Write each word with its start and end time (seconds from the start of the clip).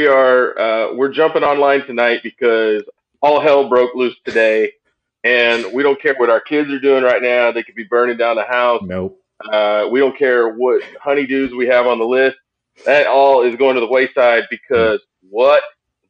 we 0.00 0.06
are 0.06 0.58
uh, 0.58 0.94
we're 0.94 1.12
jumping 1.12 1.42
online 1.42 1.84
tonight 1.84 2.20
because 2.22 2.82
all 3.20 3.38
hell 3.38 3.68
broke 3.68 3.94
loose 3.94 4.16
today, 4.24 4.72
and 5.24 5.74
we 5.74 5.82
don't 5.82 6.00
care 6.00 6.14
what 6.16 6.30
our 6.30 6.40
kids 6.40 6.70
are 6.70 6.80
doing 6.80 7.04
right 7.04 7.20
now. 7.20 7.52
They 7.52 7.62
could 7.62 7.74
be 7.74 7.84
burning 7.84 8.16
down 8.16 8.36
the 8.36 8.44
house. 8.44 8.82
Nope. 8.82 9.20
Uh, 9.52 9.88
we 9.90 10.00
don't 10.00 10.16
care 10.16 10.54
what 10.54 10.82
honeydews 11.04 11.54
we 11.54 11.66
have 11.66 11.86
on 11.86 11.98
the 11.98 12.06
list. 12.06 12.38
That 12.86 13.08
all 13.08 13.42
is 13.42 13.56
going 13.56 13.74
to 13.74 13.80
the 13.80 13.88
wayside 13.88 14.44
because 14.50 15.00
what 15.28 15.62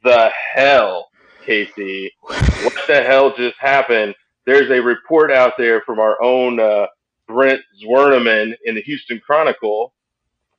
the 0.05 0.31
hell, 0.55 1.09
Casey? 1.45 2.13
What 2.23 2.75
the 2.87 3.03
hell 3.03 3.35
just 3.37 3.57
happened? 3.59 4.15
There's 4.47 4.71
a 4.71 4.81
report 4.81 5.33
out 5.33 5.55
there 5.59 5.81
from 5.81 5.99
our 5.99 6.23
own 6.23 6.61
uh, 6.61 6.87
Brent 7.27 7.61
Zwerneman 7.85 8.55
in 8.65 8.77
the 8.77 8.83
Houston 8.83 9.19
Chronicle 9.19 9.93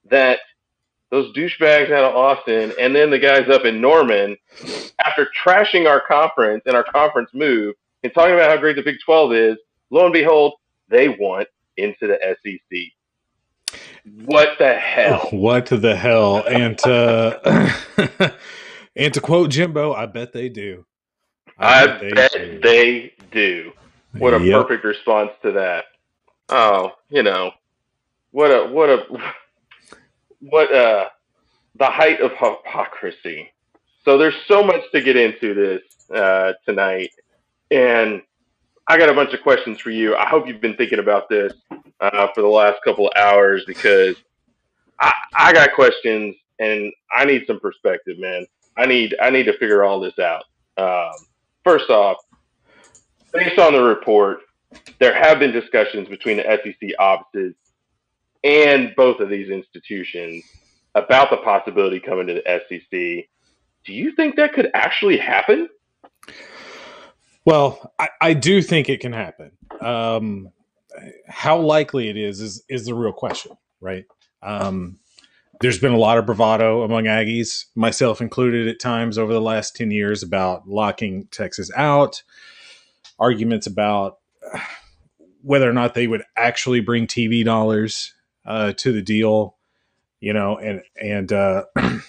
that 0.10 0.40
those 1.12 1.32
douchebags 1.34 1.92
out 1.92 2.06
of 2.06 2.16
Austin 2.16 2.74
and 2.80 2.96
then 2.96 3.12
the 3.12 3.20
guys 3.20 3.48
up 3.50 3.66
in 3.66 3.80
Norman, 3.82 4.38
after 5.06 5.28
trashing 5.46 5.88
our 5.88 6.02
conference 6.02 6.64
and 6.66 6.76
our 6.76 6.86
conference 6.86 7.30
move 7.34 7.76
and 8.04 8.14
talking 8.14 8.34
about 8.34 8.50
how 8.50 8.58
great 8.58 8.78
the 8.78 8.82
Big 8.82 8.96
12 9.06 9.34
is, 9.34 9.58
lo 9.92 10.06
and 10.06 10.14
behold, 10.14 10.54
they 10.88 11.10
want 11.10 11.48
into 11.78 12.08
the 12.08 12.18
SEC. 12.42 13.76
What 14.26 14.58
the 14.58 14.74
hell? 14.74 15.28
What 15.32 15.68
the 15.68 15.96
hell? 15.96 16.44
And 16.48 16.80
uh, 16.88 17.72
and 18.96 19.14
to 19.14 19.22
quote 19.22 19.52
Jimbo, 19.52 19.94
I 19.94 20.06
bet 20.06 20.34
they 20.34 20.50
do. 20.50 20.86
I, 21.60 21.84
I 21.84 21.88
bet, 21.88 22.02
they, 22.02 22.12
bet 22.12 22.32
do. 22.32 22.60
they, 22.62 23.14
do. 23.32 23.72
What 24.18 24.34
a 24.34 24.44
yep. 24.44 24.62
perfect 24.62 24.84
response 24.84 25.32
to 25.44 25.52
that. 25.54 25.86
Oh, 26.50 26.94
you 27.10 27.24
know, 27.24 27.52
what 28.32 28.48
a 28.48 28.68
what 28.68 28.90
a 28.90 29.06
what 30.42 30.74
uh 30.74 31.08
the 31.76 31.86
height 31.86 32.20
of 32.22 32.32
hypocrisy. 32.32 33.52
So 34.04 34.18
there's 34.18 34.36
so 34.48 34.64
much 34.64 34.82
to 34.92 35.02
get 35.02 35.16
into 35.16 35.54
this 35.54 35.82
uh, 36.14 36.54
tonight, 36.66 37.12
and 37.70 38.22
I 38.88 38.98
got 38.98 39.10
a 39.10 39.14
bunch 39.14 39.34
of 39.34 39.42
questions 39.42 39.80
for 39.80 39.92
you. 39.92 40.16
I 40.16 40.28
hope 40.28 40.48
you've 40.48 40.60
been 40.60 40.76
thinking 40.76 41.00
about 41.00 41.30
this 41.30 41.54
uh, 42.02 42.28
for 42.34 42.42
the 42.42 42.48
last 42.48 42.80
couple 42.84 43.08
of 43.08 43.14
hours 43.16 43.64
because 43.66 44.16
I, 45.00 45.14
I 45.34 45.54
got 45.54 45.74
questions 45.74 46.36
and 46.60 46.92
I 47.12 47.26
need 47.26 47.46
some 47.48 47.60
perspective, 47.60 48.20
man. 48.20 48.46
I 48.78 48.86
need 48.86 49.16
I 49.22 49.30
need 49.30 49.44
to 49.44 49.58
figure 49.58 49.84
all 49.84 50.00
this 50.00 50.18
out. 50.20 50.44
Um, 50.78 51.14
first 51.64 51.90
off, 51.90 52.18
based 53.34 53.60
on 53.60 53.74
the 53.74 53.84
report, 53.84 54.40
there 55.00 55.14
have 55.14 55.40
been 55.40 55.52
discussions 55.52 56.08
between 56.08 56.38
the 56.38 56.44
SEC 56.44 56.92
offices 57.00 57.54
and 58.44 58.94
both 58.96 59.20
of 59.20 59.30
these 59.30 59.50
institutions 59.50 60.44
about 60.96 61.30
the 61.30 61.38
possibility 61.38 62.00
coming 62.00 62.28
to 62.28 62.34
the 62.34 62.62
SEC. 62.68 63.26
Do 63.84 63.94
you 63.94 64.14
think 64.16 64.36
that 64.36 64.54
could 64.54 64.70
actually 64.74 65.18
happen? 65.18 65.70
Well, 67.46 67.94
I, 67.98 68.10
I 68.20 68.34
do 68.34 68.62
think 68.62 68.90
it 68.90 69.00
can 69.00 69.14
happen. 69.14 69.52
Um, 69.80 70.50
how 71.28 71.58
likely 71.60 72.10
it 72.10 72.18
is 72.18 72.42
is 72.42 72.64
is 72.70 72.86
the 72.86 72.94
real 72.94 73.14
question, 73.14 73.54
right? 73.80 74.06
Um, 74.44 75.00
there's 75.62 75.80
been 75.80 75.94
a 75.94 75.98
lot 75.98 76.18
of 76.18 76.26
bravado 76.26 76.84
among 76.84 77.06
Aggies, 77.06 77.66
myself 77.76 78.22
included, 78.22 78.68
at 78.68 78.80
times 78.80 79.18
over 79.18 79.34
the 79.34 79.42
last 79.42 79.76
ten 79.76 79.90
years 79.90 80.22
about 80.22 80.68
locking 80.68 81.28
Texas 81.32 81.72
out. 81.76 82.22
Arguments 83.18 83.68
about 83.68 84.18
whether 85.42 85.70
or 85.70 85.74
not 85.74 85.94
they 85.94 86.08
would 86.08 86.24
actually 86.36 86.80
bring 86.80 87.08
TV 87.08 87.44
dollars 87.44 88.14
uh, 88.46 88.74
to 88.74 88.92
the 88.92 89.02
deal, 89.02 89.58
you 90.20 90.34
know, 90.34 90.58
and 90.58 90.82
and 91.02 91.32
uh, 91.32 91.64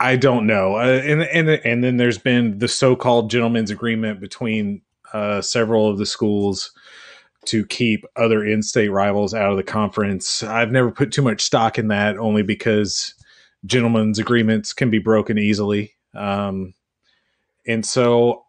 I 0.00 0.16
don't 0.16 0.46
know, 0.46 0.76
uh, 0.76 1.00
and 1.04 1.22
and 1.22 1.48
and 1.48 1.84
then 1.84 1.96
there's 1.96 2.18
been 2.18 2.58
the 2.58 2.68
so-called 2.68 3.30
gentleman's 3.30 3.70
agreement 3.70 4.20
between 4.20 4.82
uh, 5.12 5.40
several 5.40 5.88
of 5.88 5.98
the 5.98 6.06
schools 6.06 6.72
to 7.44 7.66
keep 7.66 8.04
other 8.16 8.44
in-state 8.44 8.88
rivals 8.88 9.34
out 9.34 9.50
of 9.50 9.56
the 9.56 9.64
conference. 9.64 10.42
I've 10.42 10.70
never 10.70 10.92
put 10.92 11.10
too 11.10 11.22
much 11.22 11.42
stock 11.42 11.78
in 11.78 11.88
that, 11.88 12.16
only 12.16 12.42
because 12.42 13.14
gentlemen's 13.66 14.18
agreements 14.18 14.72
can 14.72 14.90
be 14.90 14.98
broken 14.98 15.38
easily, 15.38 15.94
um, 16.14 16.74
and 17.66 17.84
so 17.84 18.44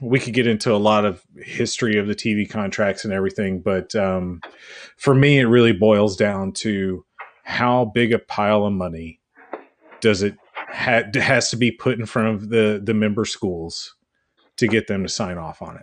we 0.00 0.18
could 0.18 0.34
get 0.34 0.46
into 0.46 0.72
a 0.72 0.76
lot 0.76 1.04
of 1.04 1.22
history 1.36 1.98
of 1.98 2.06
the 2.06 2.14
TV 2.14 2.48
contracts 2.48 3.04
and 3.04 3.12
everything, 3.12 3.60
but 3.60 3.94
um, 3.94 4.40
for 4.96 5.14
me, 5.14 5.38
it 5.38 5.44
really 5.44 5.72
boils 5.72 6.16
down 6.16 6.52
to 6.52 7.04
how 7.44 7.86
big 7.86 8.12
a 8.12 8.18
pile 8.18 8.64
of 8.64 8.72
money 8.72 9.20
does 10.00 10.22
it 10.22 10.36
ha- 10.54 11.04
has 11.14 11.50
to 11.50 11.56
be 11.56 11.70
put 11.70 11.98
in 11.98 12.06
front 12.06 12.28
of 12.28 12.48
the 12.48 12.80
the 12.82 12.94
member 12.94 13.24
schools 13.24 13.94
to 14.56 14.66
get 14.66 14.86
them 14.86 15.02
to 15.02 15.08
sign 15.08 15.38
off 15.38 15.62
on 15.62 15.76
it. 15.76 15.82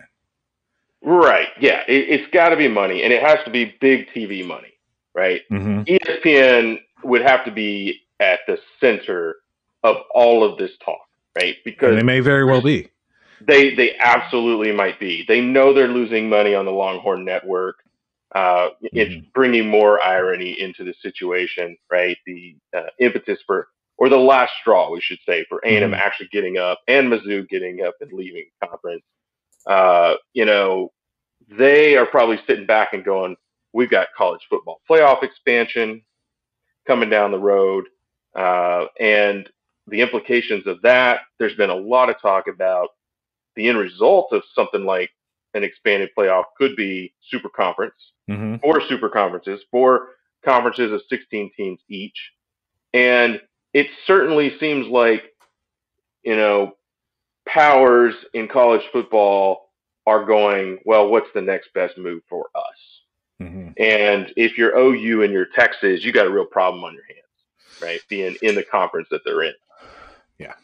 Right. 1.02 1.48
Yeah. 1.60 1.82
It, 1.88 2.20
has 2.20 2.30
got 2.32 2.50
to 2.50 2.56
be 2.56 2.68
money, 2.68 3.02
and 3.02 3.12
it 3.12 3.22
has 3.22 3.38
to 3.44 3.50
be 3.50 3.76
big 3.80 4.08
TV 4.14 4.46
money. 4.46 4.72
Right. 5.14 5.42
Mm-hmm. 5.50 5.82
ESPN 5.82 6.78
would 7.04 7.22
have 7.22 7.44
to 7.46 7.50
be 7.50 8.00
at 8.20 8.40
the 8.46 8.58
center 8.80 9.36
of 9.82 9.96
all 10.14 10.44
of 10.44 10.58
this 10.58 10.72
talk. 10.84 10.98
Right. 11.34 11.56
Because 11.64 11.90
and 11.90 11.98
they 11.98 12.02
may 12.02 12.20
very 12.20 12.44
well 12.44 12.60
be 12.60 12.88
they 13.40 13.74
they 13.74 13.96
absolutely 13.98 14.72
might 14.72 14.98
be. 14.98 15.24
They 15.26 15.40
know 15.40 15.72
they're 15.72 15.88
losing 15.88 16.28
money 16.28 16.54
on 16.54 16.64
the 16.64 16.72
Longhorn 16.72 17.24
Network. 17.24 17.76
Uh, 18.34 18.68
mm-hmm. 18.82 18.86
It's 18.92 19.26
bringing 19.34 19.68
more 19.68 20.02
irony 20.02 20.60
into 20.60 20.84
the 20.84 20.94
situation, 21.00 21.76
right? 21.90 22.16
The 22.26 22.56
uh, 22.76 22.88
impetus 22.98 23.38
for, 23.46 23.68
or 23.98 24.08
the 24.08 24.16
last 24.16 24.52
straw, 24.60 24.90
we 24.90 25.00
should 25.00 25.20
say, 25.26 25.46
for 25.48 25.60
A&M 25.64 25.82
mm-hmm. 25.82 25.94
actually 25.94 26.28
getting 26.32 26.58
up 26.58 26.80
and 26.88 27.10
Mizzou 27.10 27.48
getting 27.48 27.82
up 27.82 27.94
and 28.00 28.12
leaving 28.12 28.46
conference. 28.62 29.02
Uh, 29.66 30.14
you 30.32 30.44
know, 30.44 30.92
they 31.48 31.96
are 31.96 32.06
probably 32.06 32.38
sitting 32.46 32.66
back 32.66 32.92
and 32.92 33.04
going, 33.04 33.36
"We've 33.72 33.90
got 33.90 34.08
college 34.16 34.42
football 34.50 34.80
playoff 34.88 35.22
expansion 35.22 36.02
coming 36.86 37.10
down 37.10 37.30
the 37.30 37.38
road, 37.38 37.84
uh, 38.36 38.86
and 38.98 39.48
the 39.86 40.00
implications 40.00 40.66
of 40.66 40.82
that." 40.82 41.20
There's 41.38 41.56
been 41.56 41.70
a 41.70 41.74
lot 41.74 42.10
of 42.10 42.20
talk 42.20 42.48
about 42.48 42.88
the 43.56 43.68
end 43.68 43.78
result 43.78 44.32
of 44.32 44.42
something 44.54 44.84
like 44.84 45.10
an 45.54 45.64
expanded 45.64 46.10
playoff 46.16 46.44
could 46.56 46.76
be 46.76 47.12
super 47.30 47.48
conference, 47.48 47.94
mm-hmm. 48.30 48.56
four 48.56 48.80
super 48.88 49.08
conferences, 49.08 49.60
four 49.70 50.08
conferences 50.44 50.92
of 50.92 51.00
16 51.08 51.50
teams 51.56 51.80
each. 51.88 52.32
And 52.92 53.40
it 53.72 53.88
certainly 54.06 54.56
seems 54.58 54.86
like, 54.86 55.24
you 56.22 56.36
know, 56.36 56.76
powers 57.46 58.14
in 58.34 58.48
college 58.48 58.82
football 58.92 59.70
are 60.06 60.24
going, 60.24 60.78
well, 60.84 61.08
what's 61.08 61.28
the 61.34 61.40
next 61.40 61.72
best 61.74 61.98
move 61.98 62.22
for 62.28 62.48
us? 62.54 63.42
Mm-hmm. 63.42 63.70
And 63.78 64.32
if 64.36 64.56
you're 64.56 64.76
OU 64.76 65.22
and 65.22 65.32
you're 65.32 65.46
Texas, 65.54 66.04
you 66.04 66.12
got 66.12 66.26
a 66.26 66.30
real 66.30 66.46
problem 66.46 66.84
on 66.84 66.94
your 66.94 67.04
hands, 67.04 67.82
right? 67.82 68.00
Being 68.08 68.36
in 68.42 68.54
the 68.54 68.62
conference 68.62 69.08
that 69.10 69.22
they're 69.24 69.42
in. 69.42 69.54
Yeah. 70.38 70.54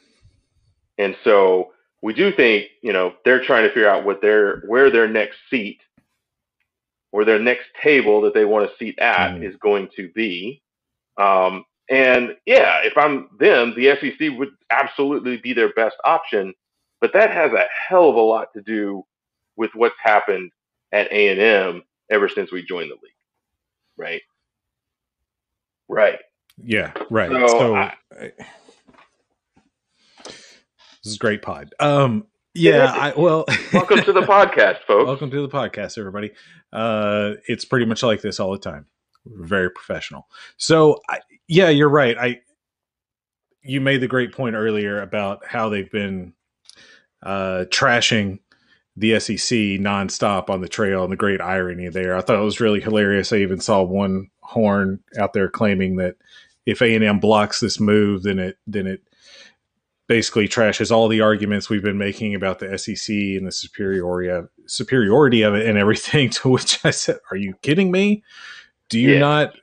And 0.99 1.17
so 1.25 1.73
we 2.03 2.13
do 2.13 2.33
think, 2.33 2.67
you 2.83 2.93
know, 2.93 3.15
they're 3.25 3.43
trying 3.43 3.63
to 3.63 3.69
figure 3.69 3.89
out 3.89 4.05
what 4.05 4.21
their 4.21 4.61
where 4.67 4.91
their 4.91 5.09
next 5.09 5.39
seat 5.49 5.81
or 7.13 7.25
their 7.25 7.39
next 7.39 7.67
table 7.81 8.21
that 8.23 8.35
they 8.35 8.45
want 8.45 8.69
to 8.69 8.77
seat 8.77 8.99
at 8.99 9.37
mm. 9.37 9.49
is 9.49 9.57
going 9.57 9.89
to 9.97 10.11
be. 10.13 10.61
Um, 11.17 11.65
and 11.89 12.37
yeah, 12.47 12.81
if 12.83 12.97
I'm 12.97 13.29
them, 13.39 13.75
the 13.77 13.97
SEC 14.01 14.39
would 14.39 14.51
absolutely 14.71 15.37
be 15.37 15.53
their 15.53 15.73
best 15.75 15.97
option. 16.05 16.55
But 17.01 17.13
that 17.13 17.31
has 17.31 17.53
a 17.53 17.67
hell 17.89 18.09
of 18.09 18.17
a 18.17 18.21
lot 18.21 18.53
to 18.55 18.63
do 18.63 19.05
with 19.57 19.71
what's 19.75 19.97
happened 20.03 20.51
at 20.93 21.13
A 21.13 21.29
and 21.29 21.41
M 21.41 21.83
ever 22.11 22.29
since 22.29 22.51
we 22.51 22.65
joined 22.65 22.91
the 22.91 22.95
league, 22.95 23.13
right? 23.97 24.23
Right. 25.89 26.19
Yeah. 26.63 26.93
Right. 27.11 27.31
So, 27.31 27.47
so 27.49 27.75
I, 27.75 27.95
this 31.03 31.13
is 31.13 31.19
great 31.19 31.43
pod. 31.43 31.75
Um, 31.81 32.27
yeah, 32.55 32.93
I, 32.93 33.13
well, 33.19 33.45
welcome 33.73 34.03
to 34.03 34.13
the 34.13 34.21
podcast, 34.21 34.83
folks. 34.87 35.07
Welcome 35.07 35.31
to 35.31 35.43
the 35.43 35.49
podcast, 35.49 35.99
everybody. 35.99 36.33
Uh, 36.73 37.35
it's 37.47 37.65
pretty 37.65 37.87
much 37.87 38.03
like 38.03 38.21
this 38.21 38.39
all 38.39 38.53
the 38.53 38.59
time. 38.59 38.87
We're 39.25 39.47
very 39.47 39.71
professional. 39.71 40.29
So, 40.57 41.01
I, 41.09 41.21
yeah, 41.49 41.71
you're 41.71 41.89
right. 41.89 42.17
I 42.19 42.41
you 43.63 43.81
made 43.81 44.01
the 44.01 44.09
great 44.09 44.33
point 44.33 44.57
earlier 44.57 45.01
about 45.01 45.47
how 45.47 45.69
they've 45.69 45.91
been 45.91 46.35
uh, 47.23 47.65
trashing 47.69 48.41
the 48.97 49.19
SEC 49.21 49.57
nonstop 49.81 50.51
on 50.51 50.61
the 50.61 50.69
trail 50.69 51.05
and 51.05 51.13
the 51.13 51.17
great 51.17 51.41
irony 51.41 51.89
there. 51.89 52.17
I 52.17 52.21
thought 52.21 52.41
it 52.41 52.45
was 52.45 52.61
really 52.61 52.81
hilarious. 52.81 53.33
I 53.33 53.37
even 53.37 53.61
saw 53.61 53.83
one 53.83 54.29
horn 54.43 55.01
out 55.17 55.33
there 55.33 55.49
claiming 55.49 55.97
that 55.97 56.17
if 56.67 56.83
A 56.83 56.95
and 56.95 57.05
M 57.05 57.19
blocks 57.19 57.61
this 57.61 57.81
move, 57.81 58.25
then 58.25 58.39
it 58.39 58.59
then 58.67 58.87
it 58.87 59.03
basically 60.09 60.49
trashes 60.49 60.91
all 60.91 61.09
the 61.09 61.21
arguments 61.21 61.69
we've 61.69 61.83
been 61.83 61.99
making 61.99 62.35
about 62.35 62.59
the 62.59 62.77
SEC 62.79 63.15
and 63.15 63.47
the 63.47 63.53
superiority 63.53 64.29
of, 64.29 64.49
superiority 64.67 65.43
of 65.43 65.55
it 65.55 65.67
and 65.67 65.79
everything. 65.79 66.31
To 66.43 66.49
which 66.49 66.85
I 66.85 66.91
said, 66.91 67.19
"Are 67.31 67.37
you 67.37 67.55
kidding 67.63 67.91
me? 67.91 68.23
Do 68.93 69.01
you 69.01 69.15
yeah. 69.15 69.21
not 69.21 69.55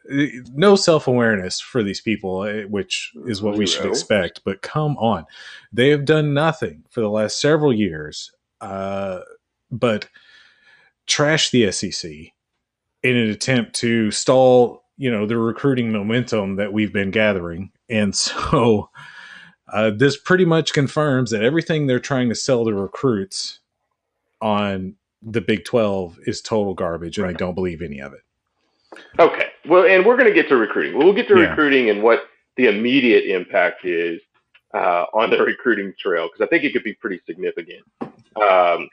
no 0.56 0.76
self 0.76 1.08
awareness 1.08 1.60
for 1.60 1.84
these 1.84 2.02
people, 2.02 2.46
eh, 2.46 2.64
which 2.64 3.14
is 3.28 3.44
what 3.44 3.58
we 3.58 3.68
should 3.68 3.86
expect? 3.86 4.42
But 4.44 4.64
come 4.64 4.98
on, 4.98 5.26
they 5.72 5.90
have 5.90 6.06
done 6.06 6.34
nothing 6.34 6.84
for 6.90 7.02
the 7.02 7.12
last 7.12 7.40
several 7.40 7.72
years, 7.72 8.32
uh, 8.60 9.20
but 9.70 10.10
trash 11.06 11.52
the 11.52 11.72
SEC 11.72 12.10
in 13.04 13.16
an 13.16 13.30
attempt 13.30 13.76
to 13.76 14.10
stall, 14.10 14.84
you 14.98 15.12
know, 15.12 15.28
the 15.28 15.38
recruiting 15.38 15.92
momentum 15.92 16.56
that 16.56 16.74
we've 16.74 16.92
been 16.92 17.12
gathering, 17.12 17.72
and 17.88 18.16
so 18.16 18.90
uh, 19.74 19.92
this 19.92 20.18
pretty 20.18 20.46
much 20.46 20.74
confirms 20.74 21.32
that 21.32 21.44
everything 21.44 21.88
they're 21.88 22.00
trying 22.00 22.30
to 22.30 22.36
sell 22.36 22.66
to 22.66 22.74
recruits 22.74 23.60
on 24.42 24.96
the 25.22 25.42
Big 25.42 25.66
12 25.66 26.20
is 26.24 26.42
total 26.42 26.74
garbage, 26.74 27.18
and 27.18 27.26
right. 27.26 27.36
I 27.36 27.38
don't 27.38 27.56
believe 27.56 27.82
any 27.82 28.00
of 28.00 28.14
it. 28.14 28.22
Okay. 29.20 29.48
Well, 29.68 29.86
and 29.86 30.06
we're 30.06 30.18
going 30.18 30.30
to 30.30 30.34
get 30.34 30.50
to 30.50 30.56
recruiting. 30.56 30.98
We'll 30.98 31.14
get 31.14 31.28
to 31.28 31.38
yeah. 31.38 31.50
recruiting 31.50 31.90
and 31.90 32.02
what 32.02 32.24
the 32.56 32.68
immediate 32.68 33.26
impact 33.26 33.86
is 33.86 34.22
uh, 34.74 35.06
on 35.14 35.30
the 35.30 35.38
recruiting 35.44 35.94
trail, 36.00 36.28
because 36.28 36.46
I 36.46 36.48
think 36.50 36.64
it 36.64 36.74
could 36.74 36.84
be 36.84 36.94
pretty 36.94 37.20
significant. 37.26 37.84
Um, 38.42 38.90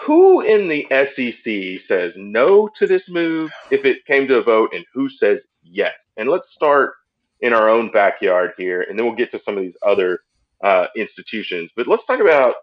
who 0.00 0.40
in 0.42 0.68
the 0.68 0.86
SEC 0.90 1.86
says 1.86 2.12
no 2.16 2.70
to 2.78 2.86
this 2.86 3.02
move 3.08 3.50
if 3.70 3.84
it 3.84 4.04
came 4.06 4.26
to 4.28 4.36
a 4.36 4.42
vote, 4.42 4.70
and 4.74 4.84
who 4.92 5.08
says 5.10 5.38
yes? 5.62 5.94
And 6.16 6.28
let's 6.28 6.46
start 6.54 6.94
in 7.40 7.52
our 7.52 7.68
own 7.68 7.90
backyard 7.90 8.52
here, 8.56 8.82
and 8.82 8.98
then 8.98 9.06
we'll 9.06 9.14
get 9.14 9.30
to 9.32 9.40
some 9.44 9.56
of 9.56 9.62
these 9.62 9.76
other 9.86 10.20
uh, 10.62 10.86
institutions. 10.96 11.70
But 11.76 11.88
let's 11.88 12.04
talk 12.06 12.20
about 12.20 12.54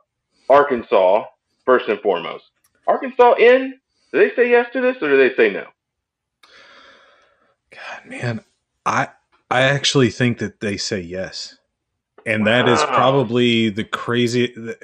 Arkansas 0.50 1.26
first 1.66 1.88
and 1.88 2.00
foremost. 2.02 2.46
Arkansas 2.88 3.34
in? 3.34 3.80
Do 4.12 4.20
they 4.20 4.34
say 4.36 4.50
yes 4.50 4.68
to 4.74 4.82
this, 4.82 4.98
or 5.02 5.10
do 5.10 5.18
they 5.18 5.36
say 5.36 5.52
no? 5.52 5.66
God, 7.72 8.06
man, 8.06 8.42
I 8.86 9.10
I 9.52 9.62
actually 9.62 10.10
think 10.10 10.40
that 10.40 10.62
they 10.62 10.78
say 10.78 11.02
yes, 11.02 11.58
and 12.26 12.46
wow. 12.46 12.52
that 12.52 12.70
is 12.70 12.82
probably 12.84 13.70
the 13.70 13.84
crazy. 13.84 14.54
The, 14.56 14.78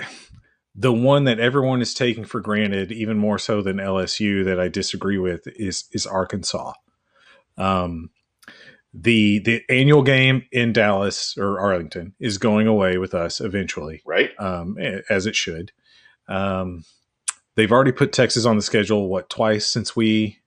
the 0.75 0.91
one 0.93 1.25
that 1.25 1.39
everyone 1.39 1.81
is 1.81 1.93
taking 1.93 2.25
for 2.25 2.41
granted, 2.41 2.91
even 2.91 3.17
more 3.17 3.37
so 3.37 3.61
than 3.61 3.77
LSU, 3.77 4.43
that 4.45 4.59
I 4.59 4.67
disagree 4.67 5.17
with 5.17 5.47
is 5.55 5.85
is 5.91 6.05
Arkansas. 6.05 6.73
Um, 7.57 8.09
the 8.93 9.39
the 9.39 9.63
annual 9.69 10.03
game 10.03 10.45
in 10.51 10.71
Dallas 10.71 11.35
or 11.37 11.59
Arlington 11.59 12.13
is 12.19 12.37
going 12.37 12.67
away 12.67 12.97
with 12.97 13.13
us 13.13 13.41
eventually, 13.41 14.01
right? 14.05 14.31
Um, 14.39 14.77
as 15.09 15.25
it 15.25 15.35
should. 15.35 15.71
Um, 16.27 16.85
they've 17.55 17.71
already 17.71 17.91
put 17.91 18.13
Texas 18.13 18.45
on 18.45 18.55
the 18.55 18.61
schedule. 18.61 19.09
What 19.09 19.29
twice 19.29 19.65
since 19.65 19.95
we 19.95 20.39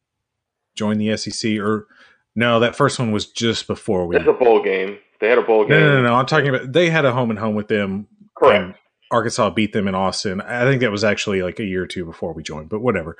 joined 0.76 1.00
the 1.00 1.16
SEC? 1.16 1.58
Or 1.58 1.88
no, 2.36 2.60
that 2.60 2.76
first 2.76 2.98
one 2.98 3.10
was 3.10 3.26
just 3.26 3.66
before 3.66 4.06
we. 4.06 4.16
That's 4.16 4.28
a 4.28 4.32
bowl 4.32 4.62
game. 4.62 4.98
They 5.20 5.28
had 5.28 5.38
a 5.38 5.42
bowl 5.42 5.62
game. 5.62 5.70
No, 5.70 5.80
no, 5.80 5.94
no, 5.96 6.02
no. 6.08 6.14
I'm 6.14 6.26
talking 6.26 6.48
about 6.48 6.72
they 6.72 6.88
had 6.88 7.04
a 7.04 7.12
home 7.12 7.30
and 7.30 7.38
home 7.38 7.54
with 7.56 7.68
them. 7.68 8.06
Correct. 8.36 8.78
Arkansas 9.10 9.50
beat 9.50 9.72
them 9.72 9.88
in 9.88 9.94
Austin. 9.94 10.40
I 10.40 10.64
think 10.64 10.80
that 10.80 10.90
was 10.90 11.04
actually 11.04 11.42
like 11.42 11.58
a 11.60 11.64
year 11.64 11.82
or 11.82 11.86
two 11.86 12.04
before 12.04 12.32
we 12.32 12.42
joined, 12.42 12.68
but 12.68 12.80
whatever. 12.80 13.16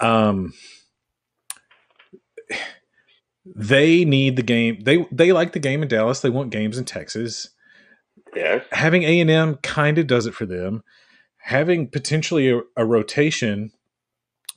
Um, 0.00 0.54
they 3.44 4.04
need 4.04 4.36
the 4.36 4.42
game. 4.42 4.80
They 4.82 5.06
they 5.12 5.32
like 5.32 5.52
the 5.52 5.58
game 5.58 5.82
in 5.82 5.88
Dallas. 5.88 6.20
They 6.20 6.30
want 6.30 6.50
games 6.50 6.78
in 6.78 6.84
Texas. 6.84 7.50
Yes. 8.34 8.64
Having 8.72 9.04
A 9.04 9.20
and 9.20 9.30
M 9.30 9.56
kind 9.56 9.98
of 9.98 10.06
does 10.06 10.26
it 10.26 10.34
for 10.34 10.46
them. 10.46 10.82
Having 11.38 11.90
potentially 11.90 12.50
a, 12.50 12.60
a 12.76 12.84
rotation 12.84 13.70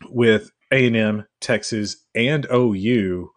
with 0.10 0.52
A 0.72 0.88
and 0.88 0.96
M, 0.96 1.26
Texas, 1.42 1.98
and 2.16 2.48
OU 2.52 3.32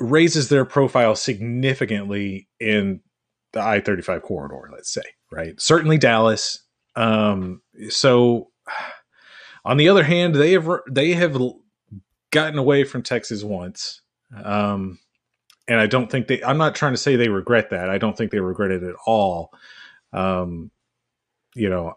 raises 0.00 0.48
their 0.48 0.64
profile 0.64 1.14
significantly 1.14 2.48
in 2.58 3.00
the 3.52 3.60
I 3.60 3.80
thirty 3.80 4.02
five 4.02 4.22
corridor. 4.22 4.68
Let's 4.72 4.92
say 4.92 5.02
right. 5.32 5.60
Certainly 5.60 5.98
Dallas. 5.98 6.62
Um, 6.96 7.62
so 7.88 8.50
on 9.64 9.76
the 9.76 9.88
other 9.88 10.04
hand, 10.04 10.34
they 10.34 10.52
have 10.52 10.68
they 10.90 11.12
have 11.12 11.40
gotten 12.30 12.58
away 12.58 12.84
from 12.84 13.02
Texas 13.02 13.42
once. 13.42 14.02
Um, 14.34 14.98
and 15.68 15.80
I 15.80 15.86
don't 15.86 16.10
think 16.10 16.26
they, 16.26 16.42
I'm 16.42 16.58
not 16.58 16.74
trying 16.74 16.92
to 16.92 16.98
say 16.98 17.16
they 17.16 17.28
regret 17.28 17.70
that. 17.70 17.90
I 17.90 17.98
don't 17.98 18.16
think 18.16 18.30
they 18.30 18.40
regret 18.40 18.70
it 18.70 18.82
at 18.82 18.96
all. 19.06 19.52
Um, 20.12 20.70
you 21.54 21.68
know, 21.68 21.94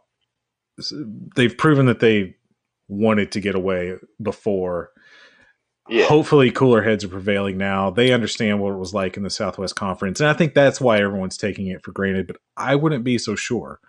they've 1.35 1.57
proven 1.57 1.87
that 1.87 1.99
they 1.99 2.35
wanted 2.87 3.31
to 3.33 3.39
get 3.39 3.55
away 3.55 3.95
before. 4.21 4.91
Yeah. 5.89 6.05
Hopefully, 6.05 6.49
cooler 6.49 6.81
heads 6.81 7.03
are 7.03 7.09
prevailing 7.09 7.57
now. 7.57 7.89
They 7.89 8.13
understand 8.13 8.61
what 8.61 8.73
it 8.73 8.77
was 8.77 8.93
like 8.93 9.17
in 9.17 9.23
the 9.23 9.29
Southwest 9.29 9.75
Conference, 9.75 10.21
and 10.21 10.29
I 10.29 10.33
think 10.33 10.53
that's 10.53 10.79
why 10.79 10.99
everyone's 10.99 11.37
taking 11.37 11.67
it 11.67 11.83
for 11.83 11.91
granted. 11.91 12.27
But 12.27 12.37
I 12.55 12.75
wouldn't 12.75 13.03
be 13.03 13.17
so 13.17 13.35
sure. 13.35 13.81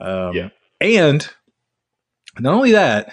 Um, 0.00 0.34
yeah. 0.34 0.48
And 0.80 1.28
not 2.38 2.54
only 2.54 2.72
that, 2.72 3.12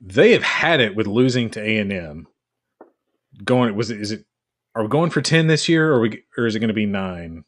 they 0.00 0.32
have 0.32 0.42
had 0.42 0.80
it 0.80 0.96
with 0.96 1.06
losing 1.06 1.48
to 1.50 1.62
A 1.62 1.78
and 1.78 1.92
M 1.92 2.26
going 3.44 3.74
was 3.74 3.90
it 3.90 4.00
is 4.00 4.12
it 4.12 4.24
are 4.74 4.82
we 4.82 4.88
going 4.88 5.10
for 5.10 5.20
10 5.20 5.46
this 5.46 5.68
year 5.68 5.92
or 5.92 6.00
we 6.00 6.22
or 6.36 6.46
is 6.46 6.54
it 6.54 6.60
going 6.60 6.68
to 6.68 6.74
be 6.74 6.86
9 6.86 7.44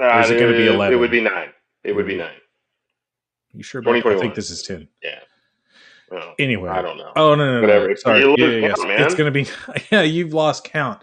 uh, 0.00 0.20
is 0.24 0.30
it 0.30 0.38
going 0.38 0.52
to 0.52 0.58
be 0.58 0.66
11 0.66 0.96
it 0.96 1.00
would 1.00 1.10
be 1.10 1.20
9 1.20 1.48
it 1.84 1.92
would 1.92 2.06
be 2.06 2.16
9 2.16 2.30
you 3.52 3.62
sure 3.62 3.80
about 3.80 3.94
i 4.06 4.18
think 4.18 4.34
this 4.34 4.50
is 4.50 4.62
10 4.62 4.88
yeah 5.02 5.20
well, 6.10 6.34
anyway. 6.38 6.70
I 6.70 6.80
don't 6.80 6.96
know. 6.96 7.12
Oh 7.16 7.34
no 7.34 7.44
no, 7.44 7.54
no 7.56 7.60
Whatever. 7.60 7.94
sorry. 7.96 8.20
yeah, 8.38 8.46
yeah, 8.46 8.74
count, 8.74 8.90
it's 8.92 9.14
going 9.14 9.30
to 9.30 9.44
be 9.44 9.46
yeah 9.90 10.02
you've 10.02 10.32
lost 10.32 10.64
count. 10.64 11.02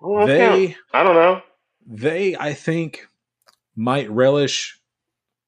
They 0.00 0.68
count. 0.68 0.76
i 0.94 1.02
don't 1.02 1.16
know. 1.16 1.42
they 1.86 2.36
i 2.36 2.54
think 2.54 3.06
might 3.76 4.10
relish 4.10 4.80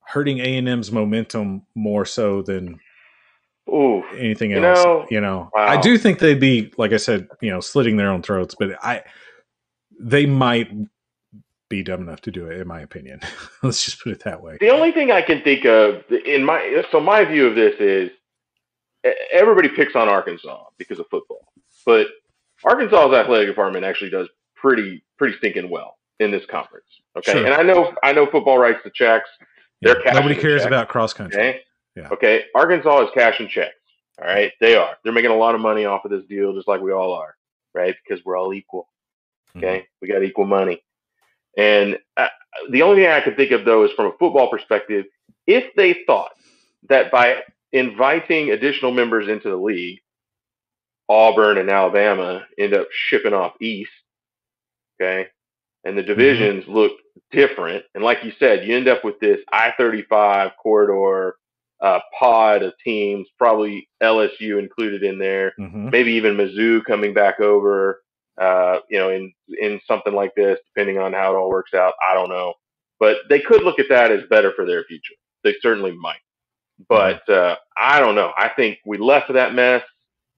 hurting 0.05 0.41
a&m's 0.41 0.91
momentum 0.91 1.63
more 1.75 2.05
so 2.05 2.43
than 2.43 2.79
Ooh, 3.69 4.03
anything 4.17 4.53
else. 4.53 4.79
You 4.79 4.85
know, 4.85 5.07
you 5.11 5.21
know 5.21 5.51
wow. 5.55 5.67
I 5.67 5.81
do 5.81 5.97
think 5.99 6.19
they'd 6.19 6.41
be, 6.41 6.73
like 6.77 6.93
I 6.93 6.97
said, 6.97 7.29
you 7.41 7.51
know, 7.51 7.61
slitting 7.61 7.97
their 7.97 8.11
own 8.11 8.23
throats, 8.23 8.55
but 8.59 8.71
I, 8.83 9.03
they 10.01 10.27
might 10.27 10.71
be 11.69 11.83
dumb 11.83 12.03
enough 12.03 12.21
to 12.23 12.31
do 12.31 12.47
it, 12.47 12.61
in 12.61 12.67
my 12.67 12.81
opinion. 12.81 13.21
Let's 13.63 13.85
just 13.85 14.03
put 14.03 14.13
it 14.13 14.25
that 14.25 14.43
way. 14.43 14.59
The 14.61 14.71
only 14.71 14.93
thing 14.93 15.13
I 15.13 15.23
can 15.23 15.43
think 15.43 15.65
of 15.65 16.03
in 16.11 16.45
my, 16.45 16.83
so 16.91 17.01
my 17.01 17.25
view 17.25 17.47
of 17.47 17.55
this 17.55 17.75
is 17.79 18.11
everybody 19.33 19.69
picks 19.69 19.95
on 19.95 20.09
Arkansas 20.09 20.65
because 20.77 20.99
of 20.99 21.07
football, 21.11 21.53
but 21.87 22.09
Arkansas's 22.65 23.15
athletic 23.15 23.49
department 23.49 23.85
actually 23.85 24.11
does 24.11 24.29
pretty, 24.57 25.03
pretty 25.17 25.37
stinking 25.39 25.71
well 25.71 25.97
in 26.19 26.31
this 26.31 26.45
conference. 26.51 26.87
Okay. 27.17 27.33
Sure. 27.33 27.47
And 27.47 27.55
I 27.55 27.63
know, 27.63 27.95
I 28.03 28.13
know 28.13 28.27
football 28.27 28.59
writes 28.59 28.81
the 28.85 28.91
checks. 28.91 29.29
Yeah. 29.81 29.95
Nobody 30.13 30.35
cares 30.35 30.65
about 30.65 30.89
cross 30.89 31.13
country. 31.13 31.41
Okay? 31.41 31.61
Yeah. 31.97 32.09
Okay. 32.13 32.45
Arkansas 32.55 33.05
is 33.05 33.11
cashing 33.15 33.49
checks. 33.49 33.75
All 34.21 34.27
right. 34.27 34.53
They 34.61 34.77
are. 34.77 34.97
They're 35.03 35.13
making 35.13 35.31
a 35.31 35.37
lot 35.37 35.55
of 35.55 35.61
money 35.61 35.85
off 35.85 36.05
of 36.05 36.11
this 36.11 36.25
deal, 36.27 36.55
just 36.55 36.69
like 36.69 36.81
we 36.81 36.93
all 36.93 37.13
are, 37.13 37.37
right? 37.75 37.95
Because 38.05 38.25
we're 38.25 38.39
all 38.39 38.55
equal. 38.55 38.89
Okay. 39.57 39.79
Mm-hmm. 39.79 39.85
We 40.03 40.09
got 40.09 40.23
equal 40.23 40.47
money. 40.47 40.83
And 41.57 41.99
uh, 42.17 42.29
the 42.71 42.83
only 42.83 43.03
thing 43.03 43.11
I 43.11 43.21
can 43.21 43.35
think 43.35 43.51
of, 43.53 43.65
though, 43.65 43.85
is 43.85 43.91
from 43.93 44.07
a 44.07 44.17
football 44.19 44.49
perspective, 44.49 45.07
if 45.47 45.75
they 45.75 46.03
thought 46.07 46.33
that 46.89 47.11
by 47.11 47.41
inviting 47.73 48.51
additional 48.51 48.93
members 48.93 49.29
into 49.29 49.49
the 49.49 49.57
league, 49.57 50.01
Auburn 51.09 51.59
and 51.59 51.71
Alabama 51.71 52.47
end 52.57 52.73
up 52.73 52.87
shipping 52.93 53.35
off 53.35 53.55
east, 53.61 53.91
okay, 55.01 55.29
and 55.85 55.97
the 55.97 56.03
mm-hmm. 56.03 56.09
divisions 56.09 56.65
mm-hmm. 56.65 56.73
look 56.73 56.93
different. 57.33 57.85
And 57.95 58.05
like 58.05 58.25
you 58.25 58.33
said, 58.39 58.67
you 58.67 58.77
end 58.77 58.89
up 58.89 59.05
with 59.05 59.19
this 59.19 59.41
I 59.53 59.73
35 59.77 60.53
corridor 60.63 61.35
uh, 61.81 62.01
pod 62.19 62.63
of 62.63 62.75
teams, 62.85 63.27
probably 63.39 63.89
LSU 64.03 64.59
included 64.59 65.03
in 65.03 65.19
there, 65.19 65.53
mm-hmm. 65.59 65.91
maybe 65.91 66.13
even 66.13 66.37
Mizzou 66.37 66.85
coming 66.85 67.15
back 67.15 67.41
over, 67.41 68.03
uh, 68.41 68.81
you 68.89 68.99
know, 68.99 69.11
in 69.11 69.33
in 69.61 69.81
something 69.87 70.15
like 70.15 70.35
this, 70.35 70.59
depending 70.75 70.99
on 70.99 71.13
how 71.13 71.33
it 71.33 71.37
all 71.37 71.49
works 71.49 71.75
out. 71.75 71.95
I 72.07 72.15
don't 72.15 72.29
know, 72.29 72.55
but 72.99 73.19
they 73.29 73.41
could 73.41 73.63
look 73.63 73.79
at 73.79 73.89
that 73.89 74.13
as 74.13 74.23
better 74.29 74.53
for 74.55 74.67
their 74.67 74.85
future. 74.85 75.15
They 75.43 75.55
certainly 75.63 75.93
might, 75.93 76.21
but 76.89 77.27
uh, 77.29 77.57
I 77.77 77.99
don't 77.99 78.15
know. 78.15 78.33
I 78.37 78.51
think 78.51 78.79
we 78.85 78.99
left 78.99 79.33
that 79.33 79.55
mess. 79.55 79.83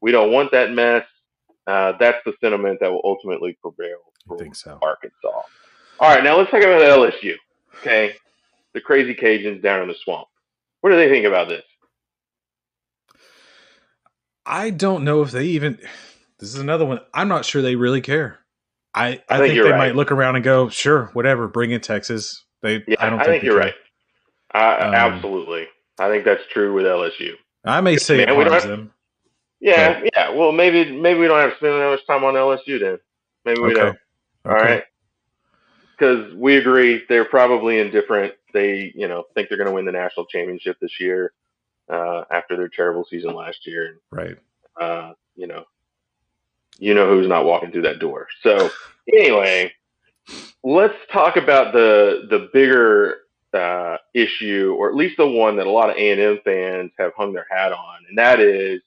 We 0.01 0.13
don't 0.13 0.33
want 0.33 0.53
that 0.53 0.73
mess. 0.73 1.05
Uh, 1.67 1.93
that's 1.99 2.19
the 2.25 2.35
sentiment 2.41 2.79
that 2.81 2.91
will 2.91 3.03
ultimately 3.05 3.57
prevail 3.61 3.99
for 4.27 4.37
I 4.37 4.39
think 4.39 4.55
so. 4.55 4.79
Arkansas. 4.83 5.43
All 6.01 6.15
right, 6.15 6.25
now 6.25 6.37
let's 6.37 6.51
talk 6.51 6.63
about 6.63 6.83
LSU. 6.83 7.35
Okay, 7.81 8.15
the 8.75 8.81
crazy 8.81 9.15
Cajuns 9.15 9.63
down 9.63 9.83
in 9.83 9.89
the 9.89 9.95
swamp. 10.05 10.29
What 10.83 10.91
do 10.91 10.97
they 10.97 11.09
think 11.09 11.25
about 11.25 11.49
this? 11.49 11.63
I 14.45 14.71
don't 14.71 15.05
know 15.05 15.23
if 15.23 15.31
they 15.31 15.47
even. 15.47 15.79
This 16.39 16.55
is 16.55 16.61
another 16.61 16.85
one. 16.85 16.99
I'm 17.15 17.29
not 17.29 17.45
sure 17.45 17.63
they 17.63 17.77
really 17.77 18.01
care. 18.01 18.41
I, 18.93 19.07
I, 19.07 19.07
I 19.07 19.39
think, 19.39 19.53
think 19.55 19.65
they 19.65 19.71
right. 19.71 19.79
might 19.79 19.97
look 19.97 20.11
around 20.11 20.35
and 20.35 20.45
go, 20.45 20.69
sure, 20.69 21.07
whatever, 21.13 21.47
bring 21.47 21.71
in 21.71 21.81
Texas. 21.81 22.45
They, 22.63 22.83
yeah, 22.87 22.97
I 22.99 23.11
don't 23.11 23.21
I 23.21 23.25
think, 23.25 23.35
think 23.35 23.45
you're 23.45 23.61
care. 23.61 23.73
right. 24.53 24.83
um, 24.83 24.93
absolutely, 24.93 25.67
I 26.01 26.09
think 26.11 26.25
that's 26.25 26.43
true 26.53 26.75
with 26.75 26.85
LSU. 26.85 27.35
I 27.65 27.81
may 27.81 27.97
say 27.97 28.19
Man, 28.19 28.29
it 28.29 28.63
them. 28.65 28.93
Yeah, 29.61 30.01
but, 30.01 30.11
yeah. 30.15 30.31
Well, 30.31 30.51
maybe 30.51 30.91
maybe 30.91 31.21
we 31.21 31.29
don't 31.29 31.39
have 31.39 31.51
to 31.51 31.57
spend 31.57 31.75
that 31.75 31.91
much 31.91 32.05
time 32.07 32.25
on 32.25 32.35
LSU 32.35 32.81
then. 32.81 32.99
Maybe 33.45 33.61
we 33.61 33.71
okay. 33.71 33.81
don't. 33.81 33.99
All 34.45 34.53
okay. 34.57 34.65
right. 34.65 34.85
Because 36.03 36.35
we 36.35 36.57
agree 36.57 37.05
they're 37.09 37.25
probably 37.25 37.79
indifferent. 37.79 38.35
They, 38.53 38.93
you 38.97 39.07
know, 39.07 39.23
think 39.35 39.49
they're 39.49 39.57
going 39.57 39.69
to 39.69 39.75
win 39.75 39.85
the 39.85 39.93
national 39.93 40.27
championship 40.27 40.77
this 40.81 40.99
year 40.99 41.33
uh, 41.89 42.25
after 42.29 42.57
their 42.57 42.69
terrible 42.69 43.07
season 43.09 43.37
last 43.37 43.65
year. 43.69 44.01
Right. 44.11 44.37
Uh, 44.81 45.13
you 45.37 45.47
know, 45.47 45.65
you 46.81 46.95
know 46.95 47.09
who's 47.09 47.29
not 47.29 47.45
walking 47.45 47.71
through 47.71 47.83
that 47.83 48.01
door. 48.01 48.27
So 48.43 48.69
anyway, 49.13 49.73
let's 50.65 50.97
talk 51.13 51.37
about 51.37 51.73
the 51.73 52.27
the 52.29 52.49
bigger 52.53 53.19
uh, 53.55 53.99
issue, 54.13 54.75
or 54.77 54.89
at 54.89 54.97
least 54.97 55.19
the 55.19 55.29
one 55.29 55.55
that 55.59 55.69
a 55.69 55.71
lot 55.71 55.89
of 55.89 55.97
A 55.97 56.11
and 56.11 56.21
M 56.21 56.39
fans 56.45 56.91
have 56.99 57.13
hung 57.17 57.33
their 57.33 57.47
hat 57.49 57.71
on, 57.71 57.99
and 58.09 58.19
that 58.19 58.41
is 58.41 58.81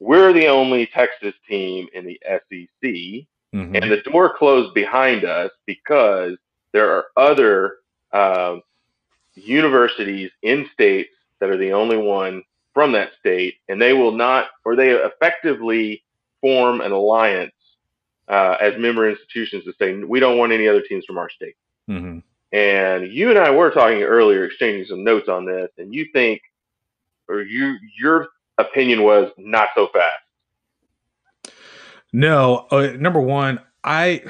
we're 0.00 0.34
the 0.34 0.48
only 0.48 0.86
Texas 0.86 1.34
team 1.48 1.88
in 1.94 2.04
the 2.04 2.20
SEC, 2.26 3.26
mm-hmm. 3.54 3.74
and 3.74 3.90
the 3.90 4.02
door 4.10 4.34
closed 4.36 4.74
behind 4.74 5.24
us 5.24 5.50
because 5.66 6.36
there 6.72 6.90
are 6.92 7.06
other 7.16 7.76
um, 8.12 8.62
universities 9.34 10.30
in 10.42 10.68
states 10.72 11.10
that 11.40 11.50
are 11.50 11.56
the 11.56 11.72
only 11.72 11.96
one 11.96 12.42
from 12.74 12.92
that 12.92 13.10
state, 13.18 13.54
and 13.68 13.80
they 13.80 13.92
will 13.92 14.12
not, 14.12 14.46
or 14.64 14.76
they 14.76 14.90
effectively 14.90 16.02
form 16.40 16.80
an 16.80 16.92
alliance 16.92 17.52
uh, 18.28 18.56
as 18.60 18.78
member 18.78 19.10
institutions 19.10 19.64
to 19.64 19.72
say 19.78 19.94
we 20.04 20.20
don't 20.20 20.38
want 20.38 20.52
any 20.52 20.68
other 20.68 20.82
teams 20.82 21.04
from 21.04 21.18
our 21.18 21.28
state. 21.30 21.56
Mm-hmm. 21.88 22.20
And 22.52 23.12
you 23.12 23.30
and 23.30 23.38
I 23.38 23.50
were 23.50 23.70
talking 23.70 24.02
earlier, 24.02 24.44
exchanging 24.44 24.86
some 24.86 25.04
notes 25.04 25.28
on 25.28 25.44
this, 25.44 25.70
and 25.78 25.94
you 25.94 26.06
think, 26.12 26.40
or 27.28 27.42
you 27.42 27.76
your 27.98 28.28
opinion 28.58 29.02
was 29.02 29.30
not 29.36 29.68
so 29.74 29.88
fast. 29.92 30.22
No, 32.12 32.66
uh, 32.70 32.92
number 32.98 33.20
one, 33.20 33.60
I 33.84 34.22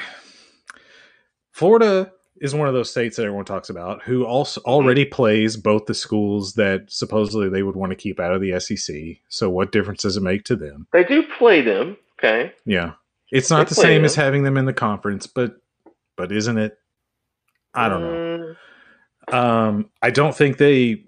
Florida 1.53 2.13
is 2.41 2.55
one 2.55 2.69
of 2.69 2.75
those 2.75 2.91
states 2.91 3.17
that 3.17 3.25
everyone 3.25 3.45
talks 3.45 3.69
about 3.69 4.03
who 4.03 4.25
also 4.25 4.61
mm-hmm. 4.61 4.71
already 4.71 5.05
plays 5.05 5.57
both 5.57 5.87
the 5.87 5.95
schools 5.95 6.55
that 6.55 6.91
supposedly 6.91 7.49
they 7.49 7.63
would 7.63 7.77
want 7.77 7.91
to 7.91 7.97
keep 7.97 8.19
out 8.19 8.33
of 8.33 8.41
the 8.41 8.59
SEC. 8.59 8.97
So 9.29 9.51
what 9.51 9.73
difference 9.73 10.03
does 10.03 10.17
it 10.17 10.23
make 10.23 10.45
to 10.45 10.57
them? 10.57 10.87
They 10.93 11.05
do 11.05 11.23
play 11.39 11.61
them, 11.61 11.97
okay? 12.19 12.53
Yeah. 12.65 12.93
It's 13.31 13.51
not 13.51 13.67
they 13.67 13.71
the 13.71 13.75
same 13.75 13.99
them. 13.99 14.05
as 14.07 14.15
having 14.15 14.43
them 14.43 14.57
in 14.57 14.65
the 14.65 14.73
conference, 14.73 15.27
but 15.27 15.57
but 16.17 16.33
isn't 16.33 16.59
it? 16.59 16.79
I 17.75 17.89
don't 17.89 18.01
know. 18.01 18.55
Mm. 19.29 19.35
Um 19.35 19.91
I 20.03 20.11
don't 20.11 20.35
think 20.35 20.57
they 20.57 21.05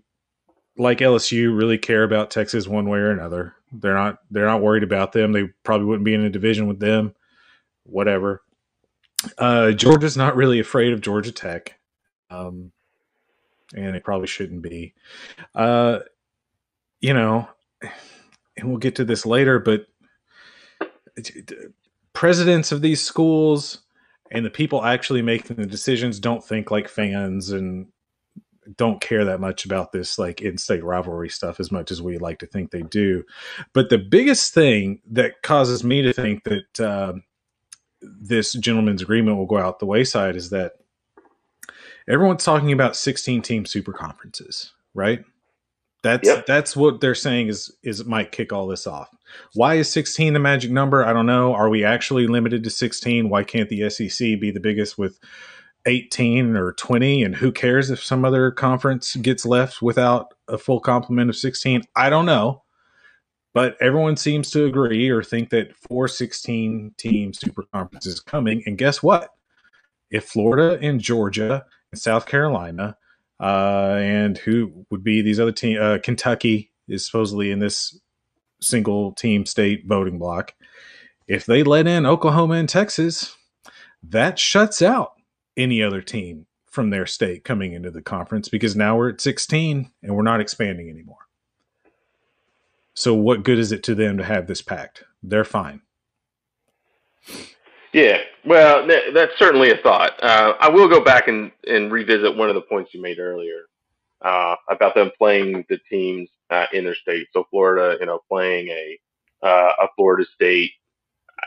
like 0.76 0.98
LSU 0.98 1.56
really 1.56 1.78
care 1.78 2.02
about 2.02 2.30
Texas 2.30 2.68
one 2.68 2.88
way 2.88 2.98
or 2.98 3.10
another. 3.10 3.54
They're 3.72 3.94
not 3.94 4.18
they're 4.30 4.46
not 4.46 4.62
worried 4.62 4.82
about 4.82 5.12
them. 5.12 5.32
They 5.32 5.44
probably 5.64 5.86
wouldn't 5.86 6.04
be 6.04 6.14
in 6.14 6.24
a 6.24 6.30
division 6.30 6.66
with 6.66 6.78
them. 6.78 7.14
Whatever. 7.84 8.42
Uh, 9.38 9.72
Georgia's 9.72 10.16
not 10.16 10.36
really 10.36 10.60
afraid 10.60 10.92
of 10.92 11.00
Georgia 11.00 11.32
Tech, 11.32 11.78
um, 12.30 12.72
and 13.74 13.94
it 13.96 14.04
probably 14.04 14.26
shouldn't 14.26 14.62
be. 14.62 14.94
Uh, 15.54 16.00
you 17.00 17.14
know, 17.14 17.48
and 18.56 18.68
we'll 18.68 18.78
get 18.78 18.96
to 18.96 19.04
this 19.04 19.24
later, 19.24 19.58
but 19.58 19.86
presidents 22.12 22.72
of 22.72 22.80
these 22.80 23.02
schools 23.02 23.82
and 24.30 24.44
the 24.44 24.50
people 24.50 24.84
actually 24.84 25.22
making 25.22 25.56
the 25.56 25.66
decisions 25.66 26.18
don't 26.18 26.44
think 26.44 26.70
like 26.70 26.88
fans 26.88 27.50
and 27.50 27.86
don't 28.76 29.00
care 29.00 29.24
that 29.24 29.40
much 29.40 29.64
about 29.64 29.92
this 29.92 30.18
like 30.18 30.40
in-state 30.40 30.84
rivalry 30.84 31.28
stuff 31.28 31.58
as 31.58 31.72
much 31.72 31.90
as 31.90 32.00
we 32.00 32.18
like 32.18 32.38
to 32.38 32.46
think 32.46 32.70
they 32.70 32.82
do. 32.82 33.24
But 33.72 33.90
the 33.90 33.98
biggest 33.98 34.54
thing 34.54 35.00
that 35.10 35.42
causes 35.42 35.82
me 35.82 36.02
to 36.02 36.12
think 36.12 36.44
that 36.44 36.80
uh, 36.80 37.14
this 38.00 38.52
gentleman's 38.52 39.02
agreement 39.02 39.36
will 39.36 39.46
go 39.46 39.58
out 39.58 39.78
the 39.78 39.86
wayside 39.86 40.36
is 40.36 40.50
that 40.50 40.74
everyone's 42.08 42.44
talking 42.44 42.72
about 42.72 42.96
16 42.96 43.42
team 43.42 43.66
super 43.66 43.92
conferences, 43.92 44.72
right? 44.94 45.24
That's 46.02 46.26
yep. 46.26 46.46
that's 46.46 46.76
what 46.76 47.00
they're 47.00 47.14
saying 47.14 47.46
is 47.46 47.72
is 47.84 48.00
it 48.00 48.08
might 48.08 48.32
kick 48.32 48.52
all 48.52 48.66
this 48.66 48.88
off. 48.88 49.08
Why 49.54 49.76
is 49.76 49.88
16 49.90 50.32
the 50.32 50.40
magic 50.40 50.72
number? 50.72 51.04
I 51.04 51.12
don't 51.12 51.26
know. 51.26 51.54
Are 51.54 51.68
we 51.68 51.84
actually 51.84 52.26
limited 52.26 52.64
to 52.64 52.70
16? 52.70 53.28
Why 53.28 53.44
can't 53.44 53.68
the 53.68 53.88
SEC 53.88 54.40
be 54.40 54.50
the 54.50 54.60
biggest 54.60 54.98
with 54.98 55.20
18 55.86 56.56
or 56.56 56.72
20 56.72 57.22
and 57.22 57.34
who 57.34 57.50
cares 57.50 57.90
if 57.90 58.02
some 58.02 58.24
other 58.24 58.50
conference 58.50 59.16
gets 59.16 59.44
left 59.44 59.82
without 59.82 60.34
a 60.48 60.58
full 60.58 60.80
complement 60.80 61.30
of 61.30 61.36
16? 61.36 61.82
I 61.96 62.10
don't 62.10 62.26
know. 62.26 62.62
But 63.54 63.76
everyone 63.82 64.16
seems 64.16 64.50
to 64.52 64.64
agree 64.64 65.10
or 65.10 65.22
think 65.22 65.50
that 65.50 65.76
four 65.76 66.08
16 66.08 66.94
team 66.96 67.34
super 67.34 67.64
conference 67.72 68.06
is 68.06 68.20
coming. 68.20 68.62
And 68.64 68.78
guess 68.78 69.02
what? 69.02 69.30
If 70.10 70.24
Florida 70.24 70.78
and 70.80 71.00
Georgia 71.00 71.64
and 71.90 72.00
South 72.00 72.26
Carolina 72.26 72.96
uh, 73.40 73.96
and 73.98 74.38
who 74.38 74.86
would 74.90 75.04
be 75.04 75.20
these 75.20 75.38
other 75.38 75.52
team, 75.52 75.78
uh, 75.80 75.98
Kentucky 76.02 76.72
is 76.88 77.04
supposedly 77.04 77.50
in 77.50 77.58
this 77.58 77.98
single 78.62 79.12
team 79.12 79.44
state 79.44 79.86
voting 79.86 80.18
block. 80.18 80.54
If 81.28 81.44
they 81.44 81.62
let 81.62 81.86
in 81.86 82.06
Oklahoma 82.06 82.54
and 82.54 82.68
Texas, 82.68 83.36
that 84.02 84.38
shuts 84.38 84.80
out 84.80 85.12
any 85.56 85.82
other 85.82 86.00
team 86.00 86.46
from 86.66 86.90
their 86.90 87.06
state 87.06 87.44
coming 87.44 87.72
into 87.72 87.90
the 87.90 88.02
conference 88.02 88.48
because 88.48 88.74
now 88.74 88.96
we're 88.96 89.10
at 89.10 89.20
16 89.20 89.90
and 90.02 90.16
we're 90.16 90.22
not 90.22 90.40
expanding 90.40 90.88
anymore. 90.88 91.28
So 92.94 93.14
what 93.14 93.42
good 93.42 93.58
is 93.58 93.72
it 93.72 93.82
to 93.84 93.94
them 93.94 94.18
to 94.18 94.24
have 94.24 94.46
this 94.46 94.62
pact? 94.62 95.04
They're 95.22 95.44
fine. 95.44 95.82
Yeah, 97.92 98.18
well, 98.44 98.86
th- 98.86 99.12
that's 99.12 99.38
certainly 99.38 99.70
a 99.70 99.76
thought. 99.76 100.12
Uh, 100.22 100.54
I 100.58 100.70
will 100.70 100.88
go 100.88 101.00
back 101.04 101.28
and, 101.28 101.52
and 101.66 101.92
revisit 101.92 102.36
one 102.36 102.48
of 102.48 102.54
the 102.54 102.62
points 102.62 102.94
you 102.94 103.02
made 103.02 103.18
earlier 103.18 103.66
uh, 104.22 104.56
about 104.70 104.94
them 104.94 105.10
playing 105.18 105.64
the 105.68 105.78
teams 105.90 106.30
uh, 106.50 106.66
in 106.72 106.84
their 106.84 106.94
state. 106.94 107.26
So 107.32 107.44
Florida, 107.50 107.98
you 108.00 108.06
know, 108.06 108.20
playing 108.30 108.68
a 108.68 108.98
uh, 109.42 109.72
a 109.82 109.88
Florida 109.96 110.24
State. 110.34 110.70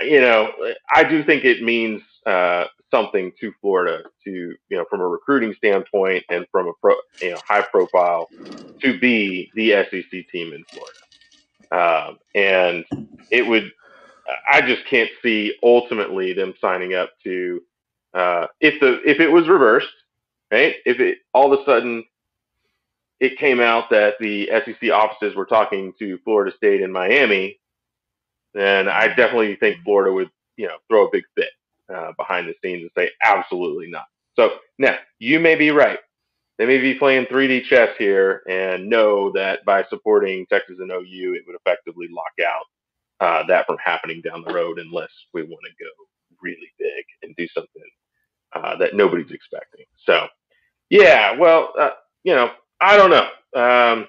You 0.02 0.20
know, 0.20 0.52
I 0.94 1.04
do 1.04 1.24
think 1.24 1.46
it 1.46 1.64
means 1.64 2.02
uh, 2.26 2.66
something 2.92 3.32
to 3.40 3.52
Florida 3.62 4.04
to 4.24 4.32
you 4.32 4.78
know 4.78 4.86
from 4.90 5.02
a 5.02 5.08
recruiting 5.08 5.54
standpoint 5.56 6.24
and 6.30 6.46
from 6.52 6.68
a 6.68 6.74
pro, 6.82 6.96
you 7.22 7.32
know 7.32 7.40
high 7.48 7.62
profile 7.62 8.28
to 8.80 9.00
be 9.00 9.52
the 9.56 9.72
SEC 9.90 10.28
team 10.32 10.54
in 10.54 10.64
Florida. 10.66 11.00
Um, 11.72 12.20
and 12.34 12.86
it 13.32 13.46
would, 13.46 13.72
I 14.50 14.62
just 14.62 14.86
can't 14.86 15.10
see 15.22 15.56
ultimately 15.64 16.34
them 16.34 16.54
signing 16.62 16.94
up 16.94 17.12
to, 17.24 17.62
uh, 18.14 18.48
if 18.62 18.80
the, 18.80 19.02
if 19.04 19.20
it 19.20 19.30
was 19.30 19.48
reversed, 19.48 19.88
right? 20.52 20.76
If 20.86 21.00
it 21.00 21.20
all 21.34 21.52
of 21.52 21.60
a 21.60 21.66
sudden 21.66 22.06
it 23.20 23.38
came 23.40 23.60
out 23.60 23.90
that 23.90 24.16
the 24.20 24.48
SEC 24.48 24.92
offices 24.92 25.36
were 25.36 25.46
talking 25.46 25.94
to 26.00 26.18
Florida 26.20 26.56
State 26.56 26.82
and 26.82 26.94
Miami, 26.94 27.60
then 28.54 28.88
I 28.88 29.08
definitely 29.08 29.56
think 29.56 29.84
Florida 29.84 30.14
would, 30.14 30.30
you 30.58 30.68
know, 30.68 30.78
throw 30.88 31.08
a 31.08 31.12
big 31.12 31.24
fit 31.36 31.50
uh, 31.94 32.14
behind 32.18 32.48
the 32.48 32.56
scenes 32.64 32.84
and 32.84 32.92
say 32.98 33.12
absolutely 33.24 33.90
not. 33.90 34.06
So 34.36 34.52
now 34.80 34.98
you 35.20 35.40
may 35.40 35.56
be 35.56 35.72
right 35.72 36.00
they 36.58 36.66
may 36.66 36.80
be 36.80 36.96
playing 36.96 37.26
3D 37.26 37.66
chess 37.66 37.90
here 37.98 38.44
and 38.50 38.90
know 38.90 39.32
that 39.34 39.66
by 39.66 39.84
supporting 39.90 40.46
Texas 40.48 40.78
and 40.80 40.92
OU, 40.92 41.36
it 41.36 41.44
would 41.48 41.58
effectively 41.58 42.08
lock 42.12 42.34
out 42.48 42.66
uh, 43.20 43.48
that 43.48 43.66
from 43.66 43.78
happening 43.84 44.22
down 44.22 44.44
the 44.48 44.54
road 44.54 44.80
unless 44.80 45.12
we 45.34 45.44
want 45.44 45.62
to 45.66 45.84
go 45.84 45.90
really 46.42 46.72
big 46.80 47.06
and 47.24 47.36
do 47.38 47.48
something 47.50 47.84
uh, 48.54 48.78
that 48.78 48.96
nobody's 48.96 49.32
expecting. 49.32 49.86
So, 50.06 50.28
yeah, 50.90 51.34
well, 51.38 51.74
uh, 51.80 51.92
you 52.24 52.36
know, 52.36 52.52
I 52.80 52.98
don't 52.98 53.12
know. 53.12 53.30
Um, 53.62 54.08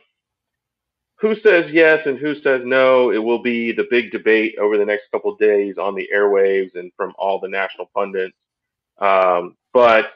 who 1.16 1.34
says 1.40 1.70
yes 1.72 2.06
and 2.06 2.18
who 2.18 2.40
says 2.40 2.62
no? 2.64 3.10
It 3.10 3.18
will 3.18 3.42
be 3.42 3.72
the 3.72 3.86
big 3.90 4.12
debate 4.12 4.56
over 4.58 4.76
the 4.76 4.84
next 4.84 5.10
couple 5.10 5.34
days 5.36 5.78
on 5.78 5.94
the 5.94 6.08
airwaves 6.14 6.74
and 6.74 6.92
from 6.96 7.14
all 7.18 7.40
the 7.40 7.48
national 7.48 7.86
pundits. 7.94 8.36
Um, 8.98 9.56
but 9.72 10.06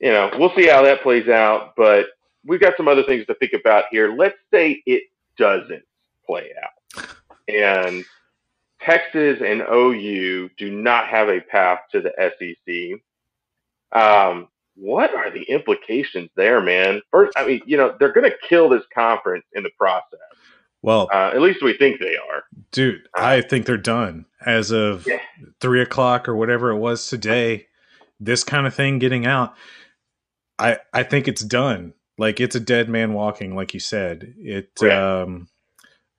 you 0.00 0.10
know, 0.10 0.30
we'll 0.38 0.54
see 0.56 0.66
how 0.66 0.82
that 0.82 1.02
plays 1.02 1.28
out. 1.28 1.74
But 1.76 2.06
we've 2.44 2.60
got 2.60 2.76
some 2.76 2.88
other 2.88 3.04
things 3.04 3.26
to 3.26 3.34
think 3.34 3.52
about 3.52 3.84
here. 3.90 4.14
Let's 4.14 4.38
say 4.52 4.82
it 4.84 5.04
doesn't 5.38 5.84
play 6.26 6.50
out, 6.62 7.06
and 7.48 8.04
Texas 8.80 9.40
and 9.44 9.62
OU 9.62 10.50
do 10.58 10.70
not 10.70 11.06
have 11.06 11.28
a 11.28 11.40
path 11.40 11.80
to 11.92 12.00
the 12.00 12.12
SEC. 12.18 13.00
Um, 13.92 14.48
what 14.74 15.14
are 15.14 15.30
the 15.30 15.42
implications 15.42 16.30
there, 16.36 16.60
man? 16.60 17.00
First, 17.10 17.32
I 17.36 17.46
mean, 17.46 17.60
you 17.66 17.76
know, 17.76 17.94
they're 17.98 18.12
going 18.12 18.30
to 18.30 18.36
kill 18.48 18.68
this 18.68 18.84
conference 18.94 19.44
in 19.54 19.62
the 19.62 19.70
process. 19.78 20.18
Well, 20.82 21.08
uh, 21.12 21.30
at 21.32 21.40
least 21.40 21.62
we 21.62 21.76
think 21.76 22.00
they 22.00 22.16
are, 22.16 22.42
dude. 22.72 23.02
Uh, 23.16 23.22
I 23.22 23.40
think 23.40 23.66
they're 23.66 23.76
done 23.76 24.26
as 24.44 24.72
of 24.72 25.06
yeah. 25.06 25.20
three 25.60 25.80
o'clock 25.80 26.28
or 26.28 26.34
whatever 26.34 26.70
it 26.70 26.78
was 26.78 27.06
today. 27.06 27.68
This 28.18 28.42
kind 28.42 28.66
of 28.66 28.74
thing 28.74 28.98
getting 28.98 29.24
out. 29.24 29.54
I 30.58 30.78
I 30.92 31.04
think 31.04 31.28
it's 31.28 31.42
done. 31.42 31.94
Like 32.18 32.40
it's 32.40 32.56
a 32.56 32.60
dead 32.60 32.88
man 32.88 33.12
walking, 33.12 33.54
like 33.54 33.74
you 33.74 33.80
said. 33.80 34.34
It 34.38 34.82
um, 34.82 35.48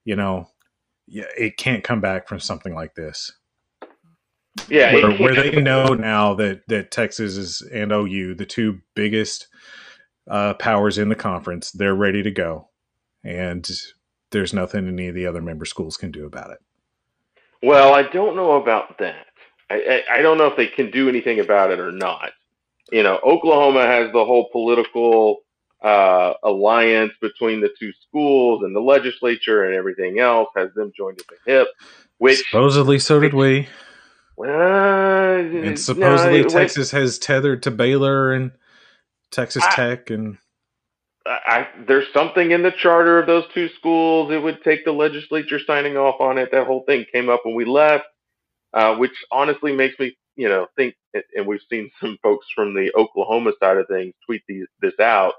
you 0.06 0.16
know, 0.16 0.48
yeah, 1.08 1.26
it 1.38 1.58
can't 1.58 1.84
come 1.84 2.00
back 2.00 2.30
from 2.30 2.40
something 2.40 2.74
like 2.74 2.96
this. 2.96 3.34
Yeah, 4.68 4.94
where, 4.94 5.12
where 5.18 5.36
they 5.36 5.62
know 5.62 5.94
now 5.94 6.36
that 6.36 6.62
that 6.68 6.92
Texas 6.92 7.38
is 7.38 7.62
and 7.62 7.92
OU, 7.92 8.36
the 8.36 8.46
two 8.46 8.80
biggest 8.96 9.48
uh, 10.30 10.54
powers 10.56 10.98
in 10.98 11.10
the 11.10 11.16
conference, 11.16 11.72
they're 11.72 11.96
ready 11.96 12.24
to 12.24 12.32
go, 12.32 12.70
and 13.24 13.70
there's 14.32 14.54
nothing 14.54 14.88
any 14.88 15.08
of 15.08 15.16
the 15.16 15.26
other 15.26 15.42
member 15.42 15.66
schools 15.66 15.98
can 15.98 16.12
do 16.12 16.26
about 16.26 16.52
it. 16.52 16.60
Well, 17.62 17.94
I 17.94 18.04
don't 18.04 18.36
know 18.36 18.62
about 18.62 18.98
that. 19.00 19.28
I, 19.70 20.04
I, 20.10 20.20
I 20.20 20.22
don't 20.22 20.38
know 20.38 20.48
if 20.48 20.58
they 20.58 20.68
can 20.68 20.92
do 20.92 21.10
anything 21.10 21.40
about 21.40 21.72
it 21.72 21.80
or 21.80 21.92
not. 21.92 22.32
You 22.92 23.04
know, 23.04 23.20
Oklahoma 23.26 23.86
has 23.88 24.12
the 24.12 24.26
whole 24.26 24.50
political 24.52 25.44
uh, 25.82 26.34
alliance 26.44 27.14
between 27.22 27.62
the 27.62 27.70
two 27.80 27.92
schools 28.08 28.64
and 28.64 28.76
the 28.76 28.80
legislature 28.80 29.66
and 29.66 29.76
everything 29.76 30.20
else 30.20 30.50
has 30.56 30.74
them 30.76 30.92
joined 30.96 31.20
at 31.20 31.28
the 31.28 31.52
hip. 31.52 31.68
Which 32.18 32.44
supposedly 32.50 33.00
so 33.00 33.20
did 33.20 33.34
we. 33.34 33.68
Uh, 34.40 34.44
and 34.46 35.80
supposedly 35.80 36.42
no, 36.42 36.48
Texas 36.48 36.92
has 36.92 37.20
tethered 37.20 37.64
to 37.64 37.72
Baylor 37.72 38.34
and 38.34 38.52
Texas 39.32 39.64
I, 39.66 39.76
Tech 39.76 40.10
and 40.10 40.38
I, 41.26 41.68
there's 41.88 42.12
something 42.14 42.52
in 42.52 42.64
the 42.64 42.72
charter 42.72 43.20
of 43.20 43.28
those 43.28 43.46
two 43.54 43.70
schools. 43.70 44.32
It 44.32 44.40
would 44.40 44.62
take 44.64 44.84
the 44.84 44.92
legislature 44.92 45.60
signing 45.66 45.96
off 45.96 46.20
on 46.20 46.38
it. 46.38 46.52
That 46.52 46.68
whole 46.68 46.84
thing 46.86 47.06
came 47.14 47.30
up 47.30 47.42
when 47.46 47.56
we 47.56 47.66
left, 47.66 48.06
uh, 48.74 48.96
which 48.96 49.14
honestly 49.32 49.74
makes 49.74 49.98
me, 50.00 50.18
you 50.36 50.50
know, 50.50 50.68
think. 50.76 50.96
And 51.36 51.48
we've 51.48 51.62
seen 51.70 51.92
some 52.02 52.18
folks 52.22 52.48
from 52.54 52.74
the 52.74 52.92
Oklahoma 52.96 53.54
side 53.62 53.78
of 53.78 53.88
things 53.88 54.14
tweet 54.26 54.42
these, 54.48 54.66
this 54.82 55.00
out. 55.00 55.36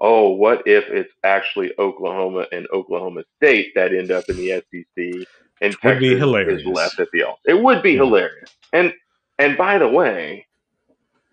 Oh, 0.00 0.30
what 0.30 0.66
if 0.66 0.84
it's 0.88 1.12
actually 1.22 1.72
Oklahoma 1.78 2.46
and 2.50 2.66
Oklahoma 2.72 3.22
State 3.36 3.72
that 3.76 3.94
end 3.94 4.10
up 4.10 4.28
in 4.28 4.36
the 4.36 4.62
SEC 4.70 5.26
and 5.62 5.76
would 5.84 6.00
be 6.00 6.16
hilarious. 6.18 6.60
is 6.60 6.66
left 6.66 6.98
at 6.98 7.08
the 7.12 7.22
alt. 7.22 7.38
It 7.46 7.54
would 7.54 7.82
be 7.82 7.92
yeah. 7.92 7.98
hilarious. 7.98 8.50
And 8.72 8.92
and 9.38 9.56
by 9.56 9.78
the 9.78 9.88
way, 9.88 10.46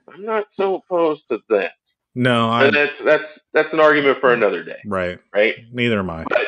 I'm 0.07 0.24
not 0.24 0.45
so 0.55 0.75
opposed 0.75 1.24
to 1.31 1.39
that. 1.50 1.71
No, 2.15 2.50
I, 2.50 2.69
that's 2.69 2.93
that's 3.03 3.24
that's 3.53 3.74
an 3.74 3.79
argument 3.79 4.19
for 4.21 4.33
another 4.33 4.63
day. 4.63 4.79
Right. 4.86 5.19
Right. 5.33 5.55
Neither 5.71 6.00
am 6.00 6.09
I. 6.09 6.24
But, 6.29 6.48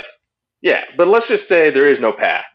yeah, 0.61 0.83
but 0.95 1.07
let's 1.07 1.27
just 1.27 1.49
say 1.49 1.71
there 1.71 1.91
is 1.91 1.99
no 1.99 2.13
path. 2.13 2.45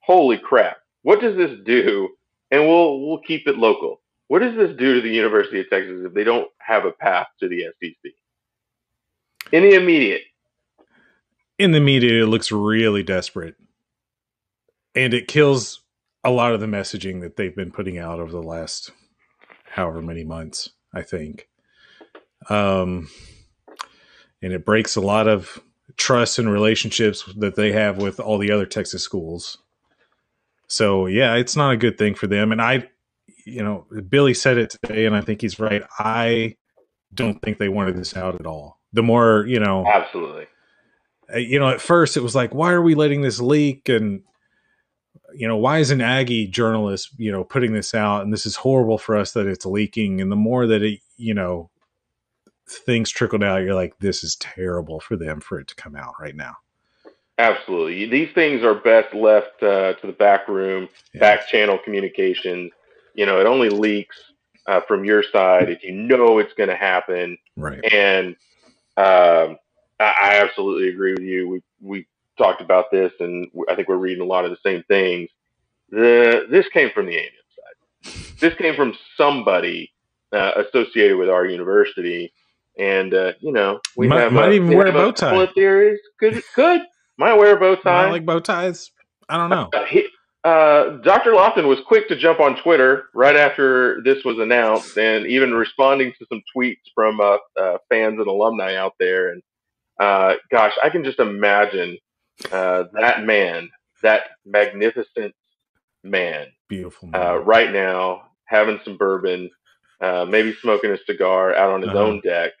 Holy 0.00 0.38
crap! 0.38 0.78
What 1.02 1.20
does 1.20 1.36
this 1.36 1.58
do? 1.64 2.08
And 2.52 2.66
we'll 2.66 3.06
we'll 3.06 3.20
keep 3.20 3.46
it 3.46 3.58
local. 3.58 4.00
What 4.28 4.40
does 4.40 4.56
this 4.56 4.76
do 4.76 4.94
to 4.94 5.00
the 5.00 5.12
University 5.12 5.60
of 5.60 5.68
Texas 5.68 6.02
if 6.04 6.14
they 6.14 6.22
don't 6.22 6.48
have 6.58 6.84
a 6.84 6.92
path 6.92 7.26
to 7.40 7.48
the 7.48 7.66
SEC? 7.82 8.12
In 9.52 9.64
the 9.64 9.74
immediate. 9.74 10.22
In 11.58 11.72
the 11.72 11.78
immediate, 11.78 12.22
it 12.22 12.26
looks 12.26 12.52
really 12.52 13.02
desperate 13.02 13.56
and 14.94 15.14
it 15.14 15.28
kills 15.28 15.82
a 16.24 16.30
lot 16.30 16.52
of 16.52 16.60
the 16.60 16.66
messaging 16.66 17.20
that 17.22 17.36
they've 17.36 17.56
been 17.56 17.70
putting 17.70 17.98
out 17.98 18.20
over 18.20 18.32
the 18.32 18.42
last 18.42 18.90
however 19.70 20.02
many 20.02 20.24
months 20.24 20.70
i 20.94 21.02
think. 21.02 21.48
Um 22.48 23.08
and 24.42 24.52
it 24.52 24.64
breaks 24.64 24.96
a 24.96 25.00
lot 25.02 25.28
of 25.28 25.60
trust 25.96 26.38
and 26.38 26.50
relationships 26.50 27.24
that 27.36 27.56
they 27.56 27.72
have 27.72 27.98
with 27.98 28.18
all 28.18 28.38
the 28.38 28.50
other 28.50 28.66
texas 28.66 29.02
schools. 29.02 29.58
So 30.66 31.06
yeah 31.06 31.36
it's 31.36 31.56
not 31.56 31.72
a 31.72 31.76
good 31.76 31.98
thing 31.98 32.14
for 32.14 32.26
them. 32.26 32.52
And 32.52 32.60
i 32.60 32.88
you 33.46 33.62
know 33.62 33.86
billy 34.08 34.34
said 34.34 34.58
it 34.58 34.70
today 34.70 35.06
and 35.06 35.16
i 35.16 35.20
think 35.20 35.40
he's 35.40 35.58
right. 35.58 35.82
I 35.98 36.56
don't 37.12 37.40
think 37.42 37.58
they 37.58 37.68
wanted 37.68 37.96
this 37.96 38.16
out 38.16 38.38
at 38.38 38.46
all. 38.46 38.80
The 38.92 39.02
more 39.02 39.44
you 39.46 39.60
know 39.60 39.86
absolutely. 39.86 40.46
you 41.36 41.58
know 41.58 41.68
at 41.68 41.80
first 41.80 42.16
it 42.16 42.22
was 42.22 42.34
like 42.34 42.54
why 42.54 42.72
are 42.72 42.82
we 42.82 42.94
letting 42.94 43.22
this 43.22 43.40
leak? 43.40 43.88
And 43.88 44.22
you 45.34 45.46
know, 45.46 45.56
why 45.56 45.78
is 45.78 45.90
an 45.90 46.00
Aggie 46.00 46.46
journalist, 46.46 47.10
you 47.16 47.30
know, 47.30 47.44
putting 47.44 47.72
this 47.72 47.94
out 47.94 48.22
and 48.22 48.32
this 48.32 48.46
is 48.46 48.56
horrible 48.56 48.98
for 48.98 49.16
us 49.16 49.32
that 49.32 49.46
it's 49.46 49.66
leaking. 49.66 50.20
And 50.20 50.30
the 50.30 50.36
more 50.36 50.66
that 50.66 50.82
it, 50.82 51.00
you 51.16 51.34
know, 51.34 51.70
things 52.68 53.10
trickled 53.10 53.42
out, 53.42 53.62
you're 53.62 53.74
like, 53.74 53.98
this 53.98 54.22
is 54.22 54.36
terrible 54.36 55.00
for 55.00 55.16
them 55.16 55.40
for 55.40 55.58
it 55.58 55.68
to 55.68 55.74
come 55.74 55.96
out 55.96 56.14
right 56.20 56.36
now. 56.36 56.56
Absolutely. 57.38 58.06
These 58.06 58.32
things 58.34 58.62
are 58.62 58.74
best 58.74 59.14
left 59.14 59.62
uh, 59.62 59.94
to 59.94 60.06
the 60.06 60.12
back 60.12 60.46
room, 60.46 60.88
yeah. 61.14 61.20
back 61.20 61.48
channel 61.48 61.78
communications. 61.82 62.70
You 63.14 63.26
know, 63.26 63.40
it 63.40 63.46
only 63.46 63.70
leaks 63.70 64.16
uh, 64.66 64.80
from 64.86 65.04
your 65.04 65.22
side 65.22 65.70
if 65.70 65.82
you 65.82 65.92
know 65.92 66.38
it's 66.38 66.52
going 66.54 66.68
to 66.68 66.76
happen. 66.76 67.38
Right. 67.56 67.80
And 67.92 68.36
um, 68.96 69.56
I, 69.98 70.14
I 70.20 70.40
absolutely 70.42 70.90
agree 70.90 71.12
with 71.12 71.22
you. 71.22 71.48
We, 71.48 71.62
we 71.80 72.06
talked 72.38 72.60
about 72.60 72.86
this, 72.90 73.12
and 73.20 73.48
I 73.68 73.74
think 73.74 73.88
we're 73.88 73.96
reading 73.96 74.22
a 74.22 74.26
lot 74.26 74.44
of 74.44 74.50
the 74.50 74.58
same 74.64 74.82
things. 74.88 75.28
The 75.90 76.46
this 76.50 76.66
came 76.68 76.90
from 76.94 77.06
the 77.06 77.16
A&M 77.16 77.30
side. 77.56 78.38
This 78.38 78.54
came 78.54 78.74
from 78.74 78.94
somebody 79.16 79.92
uh, 80.32 80.62
associated 80.66 81.16
with 81.16 81.28
our 81.28 81.46
university, 81.46 82.32
and 82.78 83.12
uh, 83.12 83.32
you 83.40 83.52
know 83.52 83.80
we 83.96 84.08
might, 84.08 84.20
have 84.20 84.32
might 84.32 84.50
a, 84.50 84.52
even 84.52 84.68
wear 84.76 84.86
a 84.86 84.92
bow 84.92 85.10
tie. 85.12 85.46
Theories. 85.46 86.00
Could 86.18 86.42
could 86.54 86.82
might 87.18 87.34
wear 87.34 87.56
a 87.56 87.60
bow 87.60 87.76
tie. 87.76 88.06
I 88.06 88.10
like 88.10 88.24
bow 88.24 88.40
ties. 88.40 88.90
I 89.28 89.36
don't 89.36 89.50
know. 89.50 89.68
Uh, 89.72 89.84
he, 89.84 90.06
uh, 90.42 90.96
Dr. 91.02 91.34
Loftin 91.34 91.68
was 91.68 91.78
quick 91.86 92.08
to 92.08 92.16
jump 92.16 92.40
on 92.40 92.56
Twitter 92.62 93.04
right 93.14 93.36
after 93.36 94.00
this 94.04 94.24
was 94.24 94.38
announced, 94.38 94.96
and 94.96 95.26
even 95.26 95.52
responding 95.52 96.12
to 96.18 96.26
some 96.28 96.42
tweets 96.56 96.80
from 96.94 97.20
uh, 97.20 97.36
uh, 97.60 97.78
fans 97.88 98.18
and 98.18 98.26
alumni 98.26 98.76
out 98.76 98.94
there. 98.98 99.32
And 99.32 99.42
uh, 100.00 100.34
gosh, 100.50 100.72
I 100.82 100.88
can 100.88 101.04
just 101.04 101.18
imagine 101.18 101.98
uh, 102.52 102.84
that 102.92 103.24
man, 103.24 103.70
that 104.02 104.22
magnificent 104.44 105.34
man, 106.02 106.46
beautiful, 106.68 107.08
man. 107.08 107.20
Uh, 107.20 107.36
right 107.36 107.72
now 107.72 108.30
having 108.44 108.80
some 108.84 108.96
bourbon, 108.96 109.50
uh, 110.00 110.26
maybe 110.28 110.54
smoking 110.60 110.90
a 110.90 110.98
cigar 111.06 111.54
out 111.54 111.70
on 111.70 111.82
his 111.82 111.90
uh-huh. 111.90 111.98
own 111.98 112.20
deck, 112.20 112.52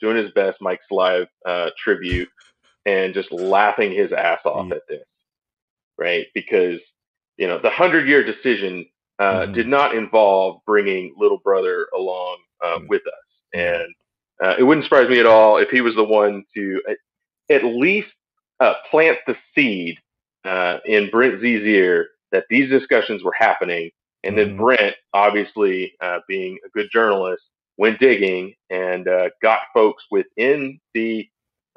doing 0.00 0.16
his 0.16 0.30
best 0.32 0.60
Mike's 0.60 0.84
Slive 0.90 1.26
uh, 1.46 1.70
tribute, 1.82 2.28
and 2.86 3.14
just 3.14 3.32
laughing 3.32 3.92
his 3.92 4.12
ass 4.12 4.40
off 4.44 4.66
yeah. 4.68 4.76
at 4.76 4.82
this, 4.88 5.04
right? 5.96 6.26
Because 6.34 6.80
you 7.36 7.46
know 7.46 7.58
the 7.58 7.70
hundred 7.70 8.08
year 8.08 8.24
decision 8.24 8.86
uh, 9.18 9.42
mm-hmm. 9.42 9.52
did 9.52 9.68
not 9.68 9.94
involve 9.94 10.60
bringing 10.66 11.14
little 11.16 11.38
brother 11.38 11.86
along 11.96 12.38
uh, 12.64 12.78
with 12.88 13.02
us, 13.06 13.54
and 13.54 13.94
uh, 14.42 14.54
it 14.58 14.62
wouldn't 14.62 14.84
surprise 14.84 15.08
me 15.08 15.18
at 15.18 15.26
all 15.26 15.58
if 15.58 15.70
he 15.70 15.80
was 15.80 15.94
the 15.94 16.04
one 16.04 16.44
to 16.54 16.80
at 17.50 17.64
least 17.64 18.08
uh, 18.60 18.74
plant 18.90 19.18
the 19.26 19.36
seed 19.54 19.96
uh, 20.44 20.78
in 20.84 21.10
Brent 21.10 21.42
ear 21.44 22.08
that 22.32 22.44
these 22.50 22.68
discussions 22.68 23.22
were 23.22 23.34
happening. 23.38 23.90
And 24.24 24.36
then 24.36 24.50
mm-hmm. 24.50 24.62
Brent, 24.62 24.96
obviously 25.14 25.94
uh, 26.00 26.18
being 26.26 26.58
a 26.66 26.68
good 26.70 26.88
journalist, 26.92 27.42
went 27.76 28.00
digging 28.00 28.54
and 28.70 29.06
uh, 29.06 29.30
got 29.40 29.60
folks 29.72 30.04
within 30.10 30.80
the 30.94 31.28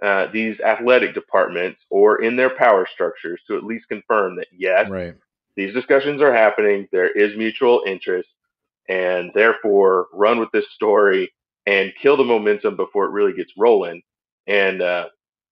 uh, 0.02 0.26
these 0.34 0.60
athletic 0.62 1.14
departments 1.14 1.80
or 1.92 2.24
in 2.24 2.36
their 2.36 2.50
power 2.50 2.88
structures 2.92 3.40
to 3.46 3.56
at 3.56 3.64
least 3.64 3.88
confirm 3.88 4.36
that 4.36 4.48
yes, 4.52 4.90
right. 4.90 5.14
these 5.56 5.76
discussions 5.76 6.20
are 6.22 6.34
happening. 6.34 6.88
There 6.92 7.12
is 7.12 7.38
mutual 7.38 7.84
interest, 7.86 8.30
and 8.90 9.30
therefore 9.36 10.08
run 10.12 10.40
with 10.40 10.50
this 10.52 10.66
story 10.74 11.32
and 11.68 11.94
kill 12.02 12.18
the 12.18 12.24
momentum 12.24 12.76
before 12.76 13.06
it 13.06 13.12
really 13.12 13.34
gets 13.34 13.52
rolling. 13.56 14.02
And 14.48 14.82
uh, 14.82 15.10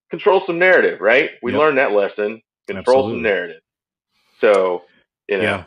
control 0.10 0.44
some 0.46 0.60
narrative, 0.60 1.02
right? 1.02 1.32
We 1.42 1.52
yep. 1.52 1.60
learned 1.60 1.78
that 1.78 1.92
lesson. 1.92 2.42
Control 2.68 2.98
Absolutely. 2.98 3.14
some 3.16 3.22
narrative. 3.24 3.62
So, 4.42 4.84
you 5.28 5.38
know. 5.38 5.44
Yeah. 5.44 5.64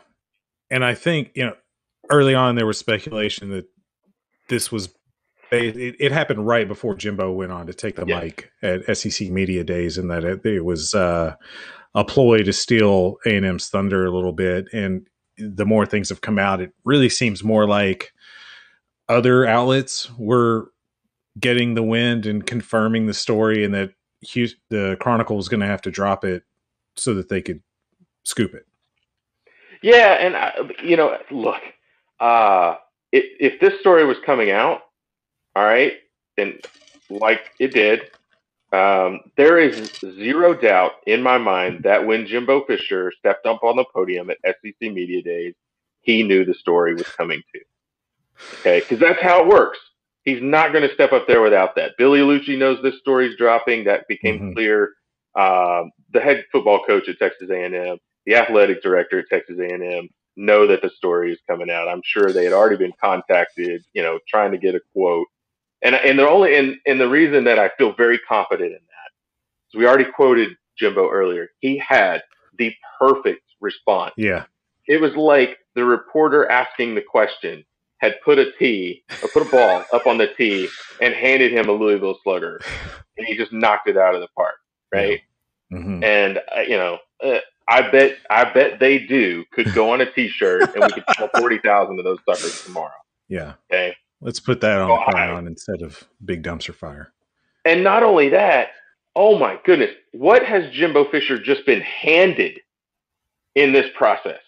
And 0.71 0.83
I 0.83 0.95
think, 0.95 1.31
you 1.35 1.45
know, 1.45 1.55
early 2.09 2.35
on 2.35 2.55
there 2.55 2.65
was 2.65 2.77
speculation 2.77 3.49
that 3.49 3.65
this 4.49 4.71
was 4.71 4.89
it, 5.51 5.95
it 5.99 6.11
happened 6.11 6.45
right 6.47 6.67
before 6.67 6.95
Jimbo 6.95 7.31
went 7.31 7.51
on 7.51 7.67
to 7.67 7.73
take 7.73 7.95
the 7.95 8.05
yeah. 8.05 8.21
mic 8.21 8.51
at 8.61 8.97
SEC 8.97 9.29
Media 9.29 9.63
Days, 9.63 9.97
and 9.97 10.09
that 10.09 10.23
it, 10.23 10.45
it 10.45 10.65
was 10.65 10.93
uh, 10.93 11.35
a 11.93 12.03
ploy 12.03 12.39
to 12.39 12.53
steal 12.53 13.17
A 13.25 13.35
and 13.35 13.45
M's 13.45 13.69
thunder 13.69 14.05
a 14.05 14.11
little 14.11 14.33
bit. 14.33 14.65
And 14.73 15.07
the 15.37 15.65
more 15.65 15.85
things 15.85 16.09
have 16.09 16.21
come 16.21 16.39
out, 16.39 16.61
it 16.61 16.73
really 16.83 17.09
seems 17.09 17.43
more 17.43 17.67
like 17.67 18.13
other 19.09 19.45
outlets 19.45 20.09
were 20.17 20.71
getting 21.39 21.73
the 21.73 21.83
wind 21.83 22.25
and 22.25 22.45
confirming 22.45 23.05
the 23.05 23.13
story, 23.13 23.63
and 23.63 23.73
that 23.73 23.91
Houston, 24.27 24.59
the 24.69 24.97
Chronicle 24.99 25.35
was 25.35 25.49
going 25.49 25.59
to 25.59 25.67
have 25.67 25.81
to 25.83 25.91
drop 25.91 26.23
it 26.23 26.43
so 26.95 27.13
that 27.15 27.29
they 27.29 27.41
could 27.41 27.61
scoop 28.23 28.53
it. 28.53 28.65
Yeah, 29.81 30.13
and 30.13 30.35
I, 30.35 30.53
you 30.83 30.95
know, 30.95 31.17
look, 31.29 31.61
uh, 32.19 32.75
if, 33.11 33.25
if 33.39 33.59
this 33.59 33.79
story 33.81 34.05
was 34.05 34.17
coming 34.25 34.51
out, 34.51 34.81
all 35.55 35.63
right, 35.63 35.93
and 36.37 36.65
like 37.09 37.51
it 37.59 37.73
did, 37.73 38.11
um, 38.71 39.19
there 39.35 39.59
is 39.59 39.93
zero 39.99 40.53
doubt 40.53 40.93
in 41.05 41.21
my 41.21 41.37
mind 41.37 41.83
that 41.83 42.05
when 42.05 42.25
Jimbo 42.25 42.65
Fisher 42.65 43.11
stepped 43.19 43.45
up 43.45 43.63
on 43.63 43.75
the 43.75 43.85
podium 43.93 44.29
at 44.31 44.37
SEC 44.43 44.73
Media 44.81 45.21
Days, 45.21 45.53
he 46.01 46.23
knew 46.23 46.43
the 46.43 46.55
story 46.55 46.95
was 46.95 47.07
coming 47.07 47.41
too. 47.53 47.61
Okay, 48.59 48.79
because 48.79 48.99
that's 48.99 49.21
how 49.21 49.41
it 49.41 49.47
works. 49.47 49.79
He's 50.23 50.41
not 50.41 50.71
going 50.71 50.87
to 50.87 50.93
step 50.93 51.11
up 51.11 51.27
there 51.27 51.41
without 51.41 51.75
that. 51.75 51.91
Billy 51.97 52.19
Liucci 52.19 52.57
knows 52.57 52.81
this 52.81 52.99
story's 52.99 53.37
dropping. 53.37 53.83
That 53.85 54.07
became 54.07 54.39
mm-hmm. 54.39 54.53
clear. 54.53 54.93
Um, 55.35 55.91
the 56.11 56.21
head 56.21 56.45
football 56.51 56.83
coach 56.85 57.09
at 57.09 57.19
Texas 57.19 57.49
A&M 57.49 57.97
the 58.25 58.35
athletic 58.35 58.81
director 58.81 59.19
at 59.19 59.25
Texas 59.29 59.57
A&M 59.59 60.09
know 60.35 60.67
that 60.67 60.81
the 60.81 60.89
story 60.89 61.31
is 61.31 61.39
coming 61.47 61.69
out. 61.69 61.87
I'm 61.87 62.01
sure 62.03 62.31
they 62.31 62.43
had 62.43 62.53
already 62.53 62.77
been 62.77 62.93
contacted, 63.01 63.83
you 63.93 64.01
know, 64.01 64.19
trying 64.27 64.51
to 64.51 64.57
get 64.57 64.75
a 64.75 64.81
quote. 64.93 65.27
And 65.83 65.95
and 65.95 66.17
the 66.17 66.27
only 66.27 66.55
and, 66.57 66.77
and 66.85 66.99
the 66.99 67.09
reason 67.09 67.43
that 67.43 67.59
I 67.59 67.69
feel 67.77 67.93
very 67.93 68.17
confident 68.19 68.69
in 68.69 68.73
that 68.73 69.11
is 69.73 69.77
we 69.77 69.85
already 69.85 70.09
quoted 70.15 70.55
Jimbo 70.77 71.09
earlier. 71.09 71.49
He 71.59 71.77
had 71.77 72.23
the 72.57 72.73
perfect 72.99 73.43
response. 73.59 74.13
Yeah. 74.17 74.45
It 74.87 75.01
was 75.01 75.13
like 75.15 75.57
the 75.75 75.83
reporter 75.83 76.49
asking 76.49 76.95
the 76.95 77.01
question 77.01 77.65
had 78.03 78.19
put 78.23 78.37
a 78.37 78.51
tee 78.59 79.01
or 79.23 79.29
put 79.29 79.47
a 79.47 79.49
ball 79.49 79.85
up 79.93 80.05
on 80.05 80.17
the 80.17 80.27
tee 80.27 80.67
and 81.01 81.13
handed 81.13 81.53
him 81.53 81.69
a 81.69 81.71
Louisville 81.71 82.19
slugger, 82.21 82.59
and 83.17 83.25
he 83.25 83.35
just 83.35 83.53
knocked 83.53 83.87
it 83.87 83.97
out 83.97 84.13
of 84.13 84.21
the 84.21 84.27
park, 84.35 84.55
right? 84.93 85.21
Yeah. 85.71 85.77
Mm-hmm. 85.77 86.03
And 86.03 86.37
uh, 86.55 86.61
you 86.61 86.77
know, 86.77 86.99
uh, 87.23 87.39
I 87.67 87.89
bet 87.89 88.17
I 88.29 88.51
bet 88.51 88.79
they 88.79 88.99
do 88.99 89.45
could 89.53 89.73
go 89.73 89.91
on 89.91 90.01
a 90.01 90.11
T-shirt 90.11 90.75
and 90.75 90.83
we 90.83 90.89
could 90.89 91.05
sell 91.15 91.29
forty 91.37 91.59
thousand 91.59 91.97
of 91.97 92.03
those 92.03 92.19
suckers 92.27 92.63
tomorrow. 92.63 92.91
Yeah. 93.29 93.53
Okay. 93.71 93.95
Let's 94.21 94.39
put 94.39 94.61
that 94.61 94.79
on 94.79 94.91
oh, 94.91 95.35
on 95.35 95.47
instead 95.47 95.81
of 95.81 96.03
big 96.23 96.43
dumpster 96.43 96.75
fire. 96.75 97.11
And 97.65 97.83
not 97.83 98.03
only 98.03 98.29
that, 98.29 98.69
oh 99.15 99.37
my 99.37 99.59
goodness, 99.65 99.91
what 100.11 100.45
has 100.45 100.71
Jimbo 100.71 101.09
Fisher 101.09 101.41
just 101.41 101.65
been 101.65 101.81
handed 101.81 102.59
in 103.55 103.71
this 103.73 103.87
process? 103.95 104.39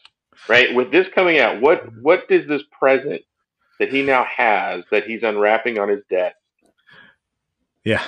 Right? 0.49 0.75
With 0.75 0.91
this 0.91 1.07
coming 1.15 1.39
out, 1.39 1.61
what 1.61 1.83
what 2.01 2.27
does 2.27 2.47
this 2.47 2.61
present 2.77 3.21
that 3.79 3.89
he 3.89 4.01
now 4.01 4.25
has 4.25 4.83
that 4.91 5.05
he's 5.05 5.23
unwrapping 5.23 5.79
on 5.79 5.89
his 5.89 6.01
desk. 6.09 6.35
Yeah. 7.83 8.03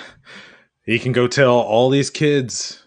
He 0.84 1.00
can 1.00 1.12
go 1.12 1.28
tell 1.28 1.56
all 1.60 1.90
these 1.90 2.10
kids 2.10 2.84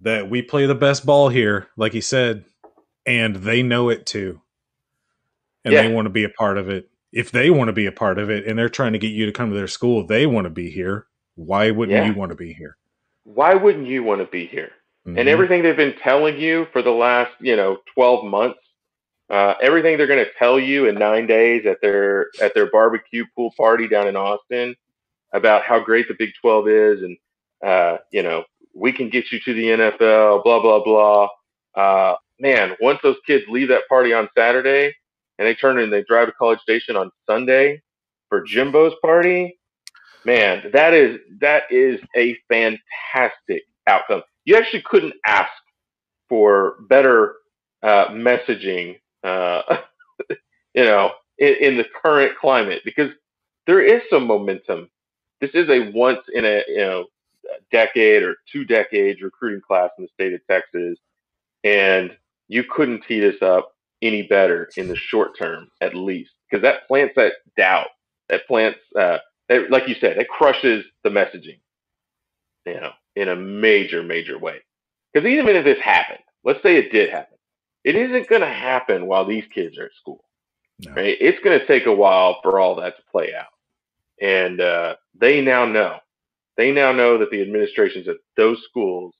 that 0.00 0.28
we 0.28 0.42
play 0.42 0.66
the 0.66 0.74
best 0.74 1.06
ball 1.06 1.28
here, 1.28 1.68
like 1.76 1.92
he 1.92 2.00
said, 2.00 2.44
and 3.06 3.36
they 3.36 3.62
know 3.62 3.88
it 3.88 4.06
too. 4.06 4.40
And 5.64 5.72
yeah. 5.72 5.82
they 5.82 5.92
want 5.92 6.06
to 6.06 6.10
be 6.10 6.24
a 6.24 6.28
part 6.28 6.58
of 6.58 6.68
it. 6.68 6.90
If 7.12 7.30
they 7.30 7.50
want 7.50 7.68
to 7.68 7.72
be 7.72 7.86
a 7.86 7.92
part 7.92 8.18
of 8.18 8.30
it 8.30 8.46
and 8.46 8.58
they're 8.58 8.68
trying 8.68 8.92
to 8.92 8.98
get 8.98 9.12
you 9.12 9.26
to 9.26 9.32
come 9.32 9.50
to 9.50 9.56
their 9.56 9.68
school, 9.68 10.06
they 10.06 10.26
want 10.26 10.44
to 10.44 10.50
be 10.50 10.70
here. 10.70 11.06
Why 11.36 11.70
wouldn't 11.70 11.96
yeah. 11.96 12.06
you 12.06 12.14
want 12.14 12.30
to 12.30 12.36
be 12.36 12.52
here? 12.52 12.76
Why 13.24 13.54
wouldn't 13.54 13.86
you 13.86 14.02
want 14.02 14.20
to 14.20 14.26
be 14.26 14.46
here? 14.46 14.72
Mm-hmm. 15.06 15.18
And 15.18 15.28
everything 15.28 15.62
they've 15.62 15.76
been 15.76 15.96
telling 16.02 16.38
you 16.38 16.66
for 16.72 16.82
the 16.82 16.90
last, 16.90 17.30
you 17.40 17.56
know, 17.56 17.78
12 17.94 18.24
months 18.24 18.58
uh, 19.28 19.54
everything 19.60 19.96
they're 19.96 20.06
going 20.06 20.24
to 20.24 20.30
tell 20.38 20.58
you 20.58 20.86
in 20.86 20.94
nine 20.94 21.26
days 21.26 21.66
at 21.66 21.78
their 21.80 22.28
at 22.40 22.54
their 22.54 22.70
barbecue 22.70 23.24
pool 23.34 23.52
party 23.56 23.88
down 23.88 24.06
in 24.06 24.16
Austin 24.16 24.74
about 25.32 25.62
how 25.62 25.80
great 25.80 26.06
the 26.08 26.14
Big 26.18 26.30
12 26.40 26.68
is, 26.68 27.02
and 27.02 27.16
uh, 27.64 27.96
you 28.12 28.22
know 28.22 28.44
we 28.74 28.92
can 28.92 29.08
get 29.10 29.32
you 29.32 29.40
to 29.44 29.54
the 29.54 29.64
NFL, 29.64 30.44
blah 30.44 30.60
blah 30.60 30.84
blah. 30.84 31.28
Uh, 31.74 32.14
man, 32.38 32.76
once 32.80 33.00
those 33.02 33.16
kids 33.26 33.44
leave 33.48 33.68
that 33.68 33.88
party 33.88 34.12
on 34.12 34.28
Saturday 34.36 34.94
and 35.38 35.46
they 35.46 35.54
turn 35.54 35.78
and 35.78 35.92
they 35.92 36.04
drive 36.04 36.28
to 36.28 36.32
College 36.32 36.60
Station 36.60 36.96
on 36.96 37.10
Sunday 37.28 37.82
for 38.28 38.42
Jimbo's 38.42 38.94
party, 39.02 39.58
man, 40.24 40.70
that 40.72 40.94
is 40.94 41.18
that 41.40 41.64
is 41.70 42.00
a 42.16 42.36
fantastic 42.48 43.64
outcome. 43.88 44.22
You 44.44 44.56
actually 44.56 44.82
couldn't 44.82 45.14
ask 45.26 45.50
for 46.28 46.76
better 46.88 47.34
uh, 47.82 48.08
messaging 48.08 48.96
uh, 49.26 49.78
you 50.74 50.84
know, 50.84 51.12
in, 51.38 51.54
in, 51.60 51.76
the 51.76 51.84
current 52.02 52.36
climate 52.38 52.82
because 52.84 53.10
there 53.66 53.82
is 53.82 54.02
some 54.08 54.26
momentum. 54.26 54.88
This 55.40 55.50
is 55.52 55.68
a 55.68 55.90
once 55.90 56.20
in 56.32 56.44
a 56.44 56.62
you 56.68 56.78
know 56.78 57.06
decade 57.70 58.22
or 58.22 58.36
two 58.50 58.64
decades 58.64 59.20
recruiting 59.20 59.60
class 59.60 59.90
in 59.98 60.04
the 60.04 60.10
state 60.14 60.32
of 60.32 60.40
Texas, 60.48 60.98
and 61.64 62.16
you 62.48 62.64
couldn't 62.64 63.04
tee 63.06 63.20
this 63.20 63.42
up 63.42 63.74
any 64.00 64.22
better 64.22 64.70
in 64.76 64.88
the 64.88 64.96
short 64.96 65.36
term, 65.38 65.68
at 65.80 65.94
least, 65.94 66.30
because 66.48 66.62
that 66.62 66.86
plants 66.86 67.14
that 67.16 67.32
doubt. 67.56 67.88
That 68.28 68.46
plants, 68.48 68.80
uh, 68.98 69.18
like 69.70 69.86
you 69.86 69.94
said, 70.00 70.18
it 70.18 70.28
crushes 70.28 70.84
the 71.04 71.10
messaging, 71.10 71.60
you 72.64 72.74
know, 72.74 72.90
in 73.14 73.28
a 73.28 73.36
major, 73.36 74.02
major 74.02 74.36
way. 74.36 74.58
Because 75.12 75.28
even 75.28 75.54
if 75.54 75.64
this 75.64 75.78
happened, 75.78 76.18
let's 76.42 76.60
say 76.60 76.76
it 76.76 76.90
did 76.90 77.10
happen 77.10 77.35
it 77.86 77.94
isn't 77.94 78.28
going 78.28 78.42
to 78.42 78.48
happen 78.48 79.06
while 79.06 79.24
these 79.24 79.44
kids 79.54 79.78
are 79.78 79.84
at 79.84 79.94
school. 79.94 80.24
No. 80.80 80.92
Right? 80.92 81.16
It's 81.20 81.38
going 81.42 81.58
to 81.58 81.66
take 81.66 81.86
a 81.86 81.94
while 81.94 82.40
for 82.42 82.58
all 82.58 82.74
that 82.76 82.96
to 82.96 83.02
play 83.12 83.32
out. 83.32 83.46
And 84.20 84.60
uh, 84.60 84.96
they 85.14 85.40
now 85.40 85.64
know. 85.64 85.98
They 86.56 86.72
now 86.72 86.90
know 86.90 87.16
that 87.18 87.30
the 87.30 87.40
administrations 87.40 88.08
at 88.08 88.16
those 88.36 88.60
schools 88.68 89.14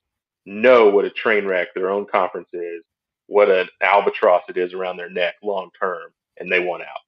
know 0.45 0.89
what 0.89 1.05
a 1.05 1.09
train 1.09 1.45
wreck 1.45 1.69
their 1.73 1.89
own 1.89 2.07
conference 2.11 2.49
is, 2.51 2.83
what 3.27 3.49
an 3.49 3.69
albatross 3.81 4.43
it 4.49 4.57
is 4.57 4.73
around 4.73 4.97
their 4.97 5.09
neck 5.09 5.35
long 5.41 5.69
term, 5.79 6.11
and 6.37 6.51
they 6.51 6.59
want 6.59 6.83
out. 6.83 6.99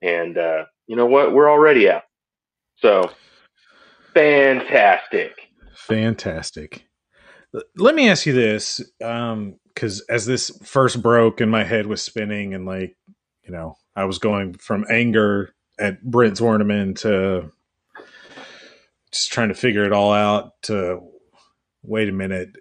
And 0.00 0.38
uh, 0.38 0.64
you 0.86 0.96
know 0.96 1.06
what? 1.06 1.34
We're 1.34 1.50
already 1.50 1.90
out. 1.90 2.04
So 2.76 3.10
fantastic. 4.14 5.34
Fantastic. 5.74 6.86
Let 7.76 7.94
me 7.94 8.08
ask 8.08 8.26
you 8.26 8.32
this. 8.32 8.80
Um, 9.02 9.56
because 9.78 10.00
as 10.08 10.26
this 10.26 10.50
first 10.64 11.00
broke 11.00 11.40
and 11.40 11.52
my 11.52 11.62
head 11.62 11.86
was 11.86 12.02
spinning 12.02 12.52
and 12.52 12.66
like 12.66 12.96
you 13.44 13.52
know 13.52 13.76
i 13.94 14.04
was 14.04 14.18
going 14.18 14.52
from 14.54 14.84
anger 14.90 15.54
at 15.78 16.02
brent 16.02 16.34
zwerneman 16.34 16.98
to 16.98 17.52
just 19.12 19.30
trying 19.30 19.48
to 19.48 19.54
figure 19.54 19.84
it 19.84 19.92
all 19.92 20.12
out 20.12 20.60
to 20.62 21.00
wait 21.82 22.08
a 22.08 22.12
minute. 22.12 22.56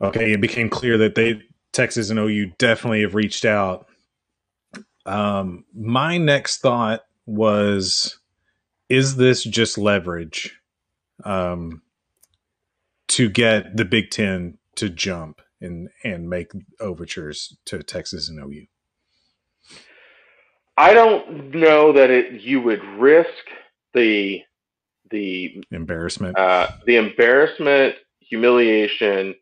Okay 0.00 0.32
it 0.32 0.40
became 0.40 0.68
clear 0.68 0.98
that 0.98 1.14
they 1.14 1.40
texas 1.72 2.10
and 2.10 2.18
ou 2.18 2.46
definitely 2.58 3.02
have 3.02 3.14
reached 3.14 3.44
out. 3.44 3.86
Um 5.06 5.64
my 5.74 6.18
next 6.18 6.58
thought 6.58 7.02
was 7.26 8.18
is 8.88 9.16
this 9.16 9.44
just 9.44 9.78
leverage 9.78 10.58
um 11.24 11.82
to 13.08 13.28
get 13.28 13.76
the 13.76 13.84
big 13.84 14.10
ten 14.10 14.58
to 14.76 14.88
jump 14.88 15.40
and 15.60 15.88
and 16.04 16.28
make 16.28 16.52
overtures 16.80 17.56
to 17.66 17.82
Texas 17.82 18.28
and 18.28 18.38
OU? 18.38 18.66
I 20.76 20.94
don't 20.94 21.54
know 21.54 21.92
that 21.92 22.10
it 22.10 22.40
you 22.40 22.60
would 22.60 22.82
risk 22.98 23.28
the 23.94 24.42
the 25.10 25.62
embarrassment, 25.70 26.38
uh, 26.38 26.68
the 26.86 26.96
embarrassment, 26.96 27.96
humiliation, 28.20 29.34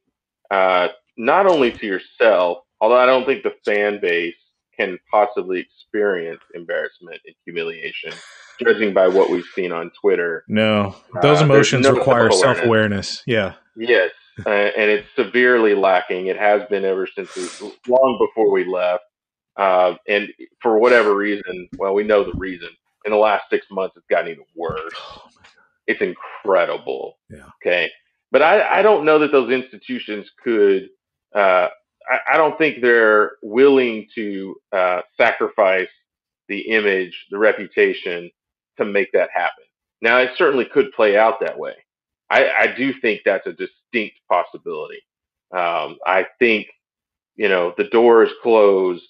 uh, 0.51 0.89
not 1.17 1.47
only 1.47 1.71
to 1.71 1.87
yourself, 1.87 2.59
although 2.81 2.99
I 2.99 3.07
don't 3.07 3.25
think 3.25 3.45
the 3.45 3.55
fan 3.65 4.01
base 4.01 4.35
can 4.77 4.99
possibly 5.11 5.61
experience 5.61 6.41
embarrassment 6.55 7.21
and 7.25 7.35
humiliation, 7.45 8.13
judging 8.61 8.93
by 8.93 9.07
what 9.07 9.31
we've 9.31 9.45
seen 9.55 9.71
on 9.71 9.93
Twitter. 10.01 10.45
No, 10.49 10.97
those 11.23 11.41
uh, 11.41 11.45
emotions 11.45 11.89
require 11.89 12.33
self 12.33 12.61
awareness. 12.63 13.23
Yeah. 13.27 13.55
Yes, 13.77 14.11
uh, 14.47 14.51
and 14.51 14.91
it's 14.91 15.09
severely 15.17 15.75
lacking. 15.75 16.27
It 16.27 16.39
has 16.39 16.63
been 16.69 16.85
ever 16.85 17.07
since 17.07 17.35
we, 17.37 17.73
long 17.89 18.19
before 18.19 18.51
we 18.51 18.65
left. 18.65 19.05
Uh, 19.57 19.95
and 20.09 20.29
for 20.63 20.79
whatever 20.79 21.15
reason, 21.15 21.69
well, 21.77 21.95
we 21.95 22.03
know 22.03 22.25
the 22.25 22.37
reason. 22.39 22.69
In 23.05 23.13
the 23.13 23.19
last 23.19 23.45
six 23.51 23.67
months, 23.71 23.97
it's 23.97 24.07
gotten 24.09 24.31
even 24.31 24.45
worse. 24.55 24.93
Oh, 24.99 25.29
it's 25.87 26.01
incredible. 26.01 27.19
Yeah. 27.29 27.47
Okay. 27.63 27.91
But 28.31 28.43
I, 28.43 28.79
I 28.79 28.83
don't 28.83 29.05
know 29.05 29.19
that 29.19 29.33
those 29.33 29.51
institutions 29.51 30.31
could. 30.43 30.89
Uh, 31.35 31.69
I, 32.09 32.35
I, 32.35 32.37
don't 32.37 32.57
think 32.59 32.81
they're 32.81 33.33
willing 33.43 34.07
to 34.15 34.57
uh, 34.73 35.01
sacrifice 35.17 35.89
the 36.49 36.61
image, 36.61 37.27
the 37.31 37.39
reputation, 37.39 38.31
to 38.79 38.85
make 38.85 39.13
that 39.13 39.31
happen. 39.33 39.65
Now, 40.03 40.19
it 40.19 40.31
certainly 40.37 40.65
could 40.65 40.93
play 40.93 41.17
out 41.17 41.41
that 41.41 41.59
way. 41.59 41.75
I, 42.31 42.51
I 42.51 42.75
do 42.77 42.93
think 43.01 43.23
that's 43.25 43.47
a 43.47 43.53
distinct 43.93 44.17
possibility. 44.29 45.03
Um, 45.53 45.99
I 46.07 46.27
think, 46.39 46.69
you 47.37 47.49
know, 47.49 47.75
the 47.77 47.85
door 47.85 48.25
is 48.25 48.31
closed. 48.43 49.07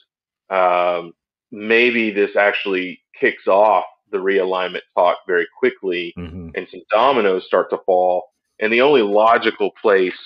Um, 0.48 1.12
maybe 1.50 2.10
this 2.10 2.36
actually 2.36 3.02
kicks 3.18 3.46
off 3.46 3.84
the 4.10 4.18
realignment 4.18 4.80
talk 4.94 5.18
very 5.26 5.46
quickly 5.58 6.12
mm-hmm. 6.18 6.48
and 6.54 6.66
some 6.70 6.80
dominoes 6.90 7.44
start 7.46 7.70
to 7.70 7.78
fall. 7.86 8.24
And 8.58 8.72
the 8.72 8.80
only 8.80 9.02
logical 9.02 9.70
place 9.80 10.16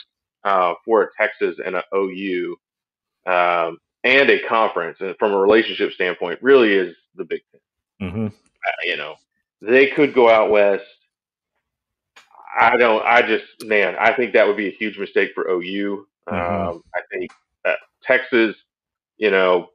uh, 0.44 0.74
for 0.84 1.02
a 1.02 1.08
Texas 1.18 1.56
and 1.64 1.76
an 1.76 1.82
OU 1.94 2.56
um, 3.26 3.78
and 4.02 4.28
a 4.28 4.46
conference, 4.48 4.98
and 5.00 5.16
from 5.18 5.32
a 5.32 5.38
relationship 5.38 5.92
standpoint, 5.92 6.38
really 6.42 6.74
is 6.74 6.94
the 7.14 7.24
Big 7.24 7.40
10 8.00 8.08
mm-hmm. 8.08 8.26
uh, 8.26 8.70
you 8.84 8.96
know, 8.96 9.14
they 9.62 9.86
could 9.86 10.14
go 10.14 10.28
out 10.28 10.50
west 10.50 10.84
I 12.58 12.76
don't. 12.76 13.04
I 13.04 13.22
just, 13.22 13.44
man, 13.64 13.96
I 13.98 14.14
think 14.14 14.32
that 14.32 14.46
would 14.46 14.56
be 14.56 14.68
a 14.68 14.76
huge 14.78 14.98
mistake 14.98 15.30
for 15.34 15.48
OU. 15.48 16.06
Mm-hmm. 16.28 16.68
Um, 16.70 16.82
I 16.94 17.00
think 17.10 17.30
Texas, 18.06 18.54
you 19.16 19.30
know, 19.30 19.68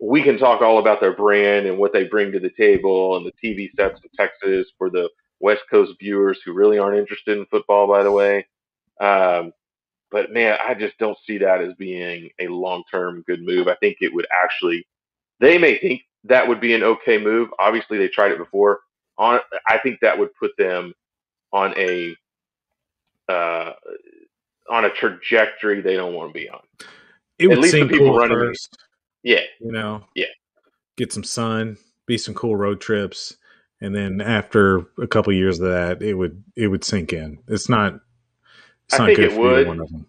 we 0.00 0.22
can 0.22 0.38
talk 0.38 0.60
all 0.60 0.78
about 0.78 1.00
their 1.00 1.14
brand 1.14 1.66
and 1.66 1.78
what 1.78 1.92
they 1.92 2.04
bring 2.04 2.32
to 2.32 2.40
the 2.40 2.50
table 2.50 3.16
and 3.16 3.26
the 3.26 3.32
TV 3.42 3.70
sets 3.76 4.00
in 4.02 4.10
Texas 4.16 4.66
for 4.76 4.90
the 4.90 5.08
West 5.40 5.62
Coast 5.70 5.92
viewers 6.00 6.38
who 6.44 6.52
really 6.52 6.78
aren't 6.78 6.98
interested 6.98 7.38
in 7.38 7.46
football, 7.46 7.86
by 7.86 8.02
the 8.02 8.12
way. 8.12 8.46
Um, 9.00 9.52
but 10.10 10.32
man, 10.32 10.58
I 10.66 10.74
just 10.74 10.96
don't 10.98 11.18
see 11.26 11.38
that 11.38 11.60
as 11.60 11.74
being 11.74 12.30
a 12.38 12.48
long 12.48 12.84
term 12.90 13.24
good 13.26 13.42
move. 13.42 13.68
I 13.68 13.76
think 13.76 13.98
it 14.00 14.14
would 14.14 14.26
actually, 14.32 14.86
they 15.40 15.58
may 15.58 15.78
think 15.78 16.02
that 16.24 16.46
would 16.46 16.60
be 16.60 16.74
an 16.74 16.82
okay 16.82 17.18
move. 17.18 17.48
Obviously, 17.58 17.98
they 17.98 18.08
tried 18.08 18.32
it 18.32 18.38
before. 18.38 18.80
On, 19.18 19.38
I 19.68 19.78
think 19.78 20.00
that 20.00 20.18
would 20.18 20.34
put 20.34 20.52
them 20.58 20.92
on 21.54 21.72
a 21.78 22.14
uh, 23.28 23.72
on 24.68 24.84
a 24.84 24.90
trajectory 24.90 25.80
they 25.80 25.94
don't 25.94 26.12
want 26.12 26.30
to 26.30 26.34
be 26.34 26.50
on. 26.50 26.60
It 27.38 27.50
At 27.50 27.58
least 27.58 27.74
the 27.74 27.86
people 27.86 28.08
cool 28.08 28.18
running 28.18 28.36
first. 28.36 28.76
Yeah. 29.22 29.40
You 29.60 29.72
know. 29.72 30.04
Yeah. 30.14 30.26
Get 30.96 31.12
some 31.12 31.24
sun, 31.24 31.78
be 32.06 32.18
some 32.18 32.34
cool 32.34 32.56
road 32.56 32.80
trips, 32.80 33.36
and 33.80 33.94
then 33.94 34.20
after 34.20 34.86
a 34.98 35.06
couple 35.06 35.32
of 35.32 35.36
years 35.36 35.58
of 35.58 35.68
that, 35.70 36.02
it 36.02 36.14
would 36.14 36.42
it 36.56 36.68
would 36.68 36.84
sink 36.84 37.12
in. 37.12 37.38
It's 37.48 37.68
not. 37.68 37.94
It's 38.86 38.94
I 38.94 38.98
not 38.98 39.06
think 39.06 39.18
it 39.18 39.38
would. 39.38 39.66
One 39.66 39.80
of 39.80 39.90
them. 39.90 40.06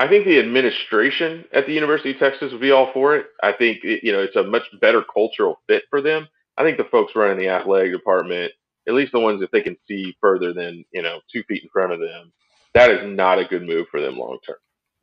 I 0.00 0.08
think 0.08 0.24
the 0.24 0.38
administration 0.38 1.44
at 1.52 1.66
the 1.66 1.72
University 1.72 2.12
of 2.12 2.18
Texas 2.18 2.52
would 2.52 2.60
be 2.60 2.70
all 2.70 2.92
for 2.92 3.16
it. 3.16 3.26
I 3.42 3.52
think 3.52 3.82
you 3.82 4.12
know 4.12 4.20
it's 4.20 4.36
a 4.36 4.42
much 4.42 4.64
better 4.80 5.02
cultural 5.02 5.60
fit 5.68 5.84
for 5.90 6.00
them. 6.00 6.26
I 6.56 6.64
think 6.64 6.76
the 6.76 6.84
folks 6.84 7.14
running 7.14 7.38
the 7.38 7.48
athletic 7.48 7.92
department, 7.92 8.52
at 8.88 8.94
least 8.94 9.12
the 9.12 9.20
ones 9.20 9.40
that 9.40 9.52
they 9.52 9.60
can 9.60 9.76
see 9.86 10.16
further 10.20 10.52
than 10.52 10.84
you 10.92 11.02
know 11.02 11.20
two 11.32 11.42
feet 11.44 11.62
in 11.62 11.68
front 11.68 11.92
of 11.92 12.00
them, 12.00 12.32
that 12.74 12.90
is 12.90 13.00
not 13.04 13.38
a 13.38 13.44
good 13.44 13.62
move 13.62 13.86
for 13.90 14.00
them 14.00 14.18
long 14.18 14.38
term. 14.44 14.56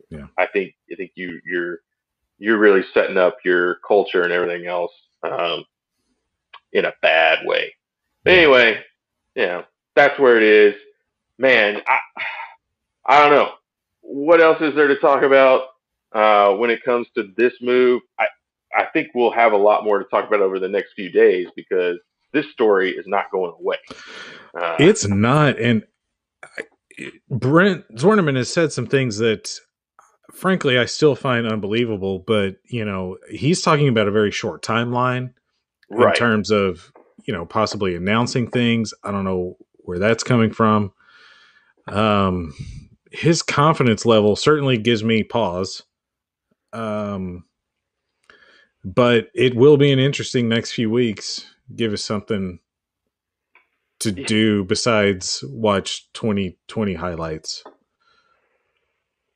Yeah, 0.10 0.28
I 0.38 0.48
think 0.48 0.74
I 0.92 0.96
think 0.96 1.12
you 1.16 1.40
you're 1.46 1.80
you're 2.40 2.58
really 2.58 2.84
setting 2.94 3.18
up 3.18 3.38
your 3.46 3.76
culture 3.88 4.24
and 4.24 4.34
everything 4.34 4.68
else 4.68 4.92
um, 5.24 5.64
in 6.74 6.86
a 6.86 6.94
bad 7.02 7.46
way. 7.46 7.74
But 8.24 8.34
anyway, 8.34 8.82
yeah, 9.36 9.64
that's 9.96 10.20
where 10.20 10.38
it 10.38 10.44
is. 10.44 10.76
Man, 11.38 11.82
I 11.88 12.00
I 13.06 13.22
don't 13.22 13.36
know 13.36 13.52
what 14.02 14.42
else 14.42 14.58
is 14.62 14.76
there 14.76 14.88
to 14.88 14.98
talk 15.00 15.24
about 15.24 15.68
uh, 16.14 16.56
when 16.56 16.70
it 16.70 16.84
comes 16.84 17.08
to 17.16 17.32
this 17.38 17.54
move. 17.62 18.02
I 18.20 18.26
I 18.76 18.86
think 18.94 19.10
we'll 19.14 19.32
have 19.32 19.54
a 19.54 19.58
lot 19.58 19.84
more 19.84 20.00
to 20.00 20.06
talk 20.06 20.28
about 20.28 20.42
over 20.42 20.60
the 20.60 20.68
next 20.68 20.94
few 20.96 21.10
days 21.12 21.48
because 21.56 21.98
this 22.36 22.52
story 22.52 22.92
is 22.92 23.06
not 23.08 23.32
going 23.32 23.54
away. 23.60 23.78
Uh, 24.54 24.76
it's 24.78 25.08
not, 25.08 25.60
and 25.60 25.84
Brent 27.30 27.84
Zwerneman 27.96 28.36
has 28.36 28.52
said 28.52 28.72
some 28.72 28.86
things 28.86 29.18
that, 29.18 29.52
frankly, 30.32 30.78
I 30.78 30.86
still 30.86 31.16
find 31.16 31.48
unbelievable. 31.48 32.20
But 32.20 32.58
you 32.66 32.86
know, 32.86 33.18
he's 33.30 33.62
talking 33.62 33.88
about 33.88 34.08
a 34.08 34.12
very 34.12 34.32
short 34.32 34.62
timeline 34.62 35.34
right. 35.90 36.10
in 36.10 36.20
terms 36.20 36.52
of 36.52 36.92
you 37.26 37.34
know 37.34 37.46
possibly 37.46 37.96
announcing 37.96 38.50
things. 38.50 38.94
I 39.04 39.12
don't 39.12 39.26
know 39.26 39.58
where 39.80 40.00
that's 40.00 40.24
coming 40.24 40.52
from. 40.52 40.92
Um, 41.88 42.54
his 43.12 43.42
confidence 43.42 44.06
level 44.06 44.36
certainly 44.36 44.78
gives 44.78 45.04
me 45.04 45.24
pause. 45.24 45.84
Um, 46.74 47.46
but 48.84 49.30
it 49.34 49.56
will 49.56 49.78
be 49.78 49.92
an 49.92 50.00
interesting 50.00 50.48
next 50.48 50.74
few 50.74 50.90
weeks. 50.90 51.46
Give 51.74 51.94
us 51.94 52.04
something 52.04 52.60
to 54.00 54.12
do 54.12 54.64
besides 54.64 55.44
watch 55.48 56.12
2020 56.14 56.94
highlights. 56.94 57.64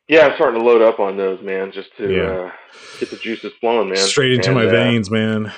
Yeah, 0.08 0.26
I'm 0.26 0.36
starting 0.36 0.60
to 0.60 0.66
load 0.66 0.82
up 0.82 1.00
on 1.00 1.18
those, 1.18 1.42
man, 1.44 1.72
just 1.72 1.96
to 1.98 2.12
yeah. 2.12 2.32
uh, 2.32 2.52
get 3.00 3.12
the 3.12 3.16
juices 3.16 3.54
flowing, 3.62 3.90
man. 3.90 3.98
Straight 3.98 4.34
into 4.34 4.50
and, 4.50 4.58
my 4.58 4.66
uh, 4.66 4.72
veins, 4.72 5.12
man. 5.12 5.54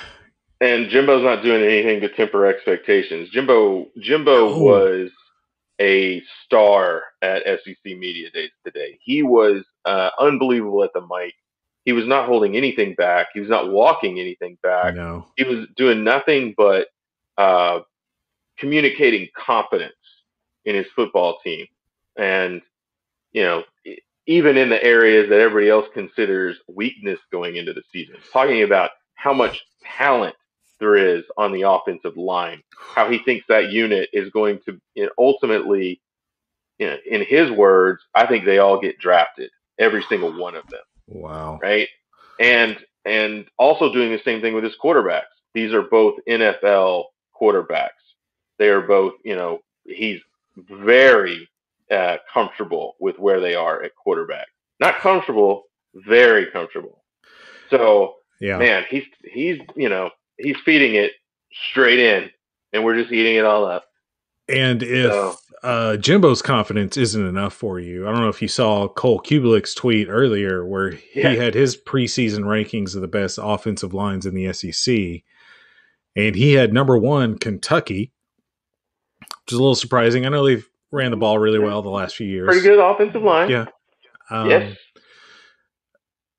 And 0.59 0.89
Jimbo's 0.89 1.23
not 1.23 1.41
doing 1.41 1.63
anything 1.63 2.01
to 2.01 2.09
temper 2.09 2.45
expectations. 2.45 3.29
Jimbo 3.29 3.87
Jimbo 3.99 4.49
oh. 4.49 4.61
was 4.61 5.09
a 5.79 6.21
star 6.45 7.01
at 7.21 7.43
SEC 7.45 7.77
Media 7.85 8.29
Days 8.29 8.51
today. 8.63 8.99
He 9.01 9.23
was 9.23 9.63
uh, 9.85 10.09
unbelievable 10.19 10.83
at 10.83 10.91
the 10.93 11.01
mic. 11.01 11.33
He 11.85 11.93
was 11.93 12.07
not 12.07 12.27
holding 12.27 12.55
anything 12.55 12.93
back. 12.95 13.27
He 13.33 13.39
was 13.39 13.49
not 13.49 13.71
walking 13.71 14.19
anything 14.19 14.57
back. 14.61 14.95
No. 14.95 15.25
He 15.35 15.43
was 15.43 15.67
doing 15.75 16.03
nothing 16.03 16.53
but 16.55 16.87
uh, 17.37 17.79
communicating 18.57 19.27
confidence 19.35 19.93
in 20.65 20.75
his 20.75 20.85
football 20.95 21.39
team. 21.43 21.65
And, 22.17 22.61
you 23.31 23.43
know, 23.43 23.63
even 24.27 24.57
in 24.57 24.69
the 24.69 24.83
areas 24.83 25.29
that 25.29 25.39
everybody 25.39 25.69
else 25.69 25.87
considers 25.93 26.59
weakness 26.67 27.19
going 27.31 27.55
into 27.55 27.73
the 27.73 27.81
season, 27.91 28.15
talking 28.31 28.63
about 28.63 28.91
how 29.15 29.33
much 29.33 29.63
talent 29.83 30.35
there 30.79 30.95
is 30.95 31.23
on 31.37 31.51
the 31.51 31.61
offensive 31.61 32.17
line, 32.17 32.61
how 32.77 33.09
he 33.09 33.19
thinks 33.19 33.45
that 33.47 33.71
unit 33.71 34.09
is 34.13 34.29
going 34.31 34.59
to 34.65 34.79
you 34.95 35.05
know, 35.05 35.11
ultimately, 35.17 36.01
you 36.77 36.87
know, 36.87 36.97
in 37.09 37.23
his 37.23 37.51
words, 37.51 38.03
I 38.13 38.25
think 38.25 38.45
they 38.45 38.59
all 38.59 38.79
get 38.79 38.99
drafted, 38.99 39.49
every 39.79 40.03
single 40.03 40.37
one 40.37 40.55
of 40.55 40.67
them. 40.67 40.81
Wow. 41.11 41.59
Right. 41.61 41.87
And, 42.39 42.77
and 43.05 43.45
also 43.57 43.91
doing 43.91 44.11
the 44.11 44.21
same 44.23 44.41
thing 44.41 44.53
with 44.53 44.63
his 44.63 44.75
quarterbacks. 44.83 45.23
These 45.53 45.73
are 45.73 45.81
both 45.81 46.15
NFL 46.27 47.05
quarterbacks. 47.39 47.89
They 48.57 48.69
are 48.69 48.81
both, 48.81 49.13
you 49.23 49.35
know, 49.35 49.59
he's 49.85 50.21
very 50.55 51.49
uh, 51.91 52.17
comfortable 52.33 52.95
with 52.99 53.19
where 53.19 53.39
they 53.39 53.55
are 53.55 53.83
at 53.83 53.95
quarterback. 53.95 54.47
Not 54.79 54.99
comfortable, 54.99 55.63
very 55.93 56.47
comfortable. 56.47 57.03
So, 57.69 58.15
yeah. 58.39 58.57
man, 58.57 58.85
he's 58.89 59.03
he's 59.23 59.59
you 59.75 59.89
know 59.89 60.09
he's 60.37 60.57
feeding 60.65 60.95
it 60.95 61.11
straight 61.69 61.99
in, 61.99 62.29
and 62.73 62.83
we're 62.83 62.99
just 62.99 63.11
eating 63.11 63.35
it 63.35 63.45
all 63.45 63.65
up. 63.65 63.85
And 64.49 64.81
if 64.83 65.11
so. 65.11 65.35
Uh, 65.63 65.97
Jimbo's 65.97 66.41
confidence 66.41 66.97
isn't 66.97 67.25
enough 67.25 67.53
for 67.53 67.79
you, 67.79 68.07
I 68.07 68.11
don't 68.11 68.21
know 68.21 68.29
if 68.29 68.41
you 68.41 68.47
saw 68.47 68.87
Cole 68.87 69.19
Cubelic's 69.19 69.73
tweet 69.75 70.07
earlier 70.09 70.65
where 70.65 70.93
yeah. 71.13 71.29
he 71.29 71.37
had 71.37 71.53
his 71.53 71.77
preseason 71.77 72.39
rankings 72.39 72.95
of 72.95 73.01
the 73.01 73.07
best 73.07 73.39
offensive 73.41 73.93
lines 73.93 74.25
in 74.25 74.33
the 74.33 74.51
SEC, 74.53 75.23
and 76.15 76.35
he 76.35 76.53
had 76.53 76.73
number 76.73 76.97
one 76.97 77.37
Kentucky, 77.37 78.11
which 79.19 79.53
is 79.53 79.57
a 79.57 79.61
little 79.61 79.75
surprising. 79.75 80.25
I 80.25 80.29
know 80.29 80.45
they've 80.45 80.67
ran 80.91 81.11
the 81.11 81.17
ball 81.17 81.37
really 81.37 81.59
well 81.59 81.81
the 81.81 81.89
last 81.89 82.15
few 82.15 82.27
years. 82.27 82.47
Pretty 82.47 82.61
good 82.61 82.79
offensive 82.79 83.23
line. 83.23 83.49
Yeah. 83.49 83.65
Um, 84.29 84.49
yes. 84.49 84.77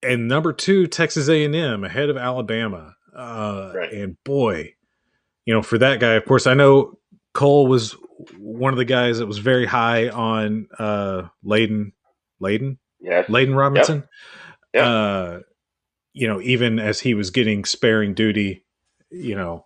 And 0.02 0.26
number 0.26 0.52
two, 0.52 0.86
Texas 0.88 1.28
A&M 1.28 1.84
ahead 1.84 2.08
of 2.10 2.16
Alabama. 2.16 2.96
Uh, 3.16 3.72
right. 3.74 3.92
And 3.92 4.16
boy, 4.24 4.74
you 5.44 5.54
know, 5.54 5.62
for 5.62 5.78
that 5.78 6.00
guy, 6.00 6.14
of 6.14 6.24
course, 6.24 6.46
I 6.46 6.54
know 6.54 6.98
Cole 7.34 7.66
was 7.66 7.96
one 8.38 8.72
of 8.72 8.78
the 8.78 8.84
guys 8.84 9.18
that 9.18 9.26
was 9.26 9.38
very 9.38 9.66
high 9.66 10.08
on 10.08 10.68
uh, 10.78 11.28
Layden, 11.44 11.92
Layden, 12.40 12.78
yes. 13.00 13.26
Layden 13.28 13.56
Robinson. 13.56 13.98
Yep. 13.98 14.08
Yep. 14.74 14.84
Uh, 14.84 15.38
you 16.14 16.28
know, 16.28 16.40
even 16.40 16.78
as 16.78 17.00
he 17.00 17.14
was 17.14 17.30
getting 17.30 17.64
sparing 17.64 18.14
duty, 18.14 18.64
you 19.10 19.34
know, 19.34 19.64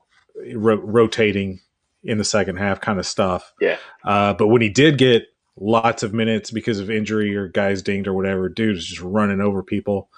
ro- 0.55 0.81
rotating 0.83 1.61
in 2.03 2.19
the 2.19 2.25
second 2.25 2.57
half 2.57 2.81
kind 2.81 2.99
of 2.99 3.07
stuff. 3.07 3.53
Yeah. 3.61 3.79
Uh, 4.05 4.35
but 4.35 4.47
when 4.49 4.63
he 4.63 4.69
did 4.69 4.99
get 4.99 5.25
lots 5.59 6.03
of 6.03 6.15
minutes 6.15 6.51
because 6.51 6.79
of 6.79 6.91
injury 6.91 7.35
or 7.35 7.49
guys 7.49 7.83
dinged 7.83 8.07
or 8.07 8.15
whatever, 8.15 8.49
dude 8.49 8.77
is 8.77 8.87
just 8.87 9.01
running 9.01 9.41
over 9.41 9.63
people. 9.63 10.09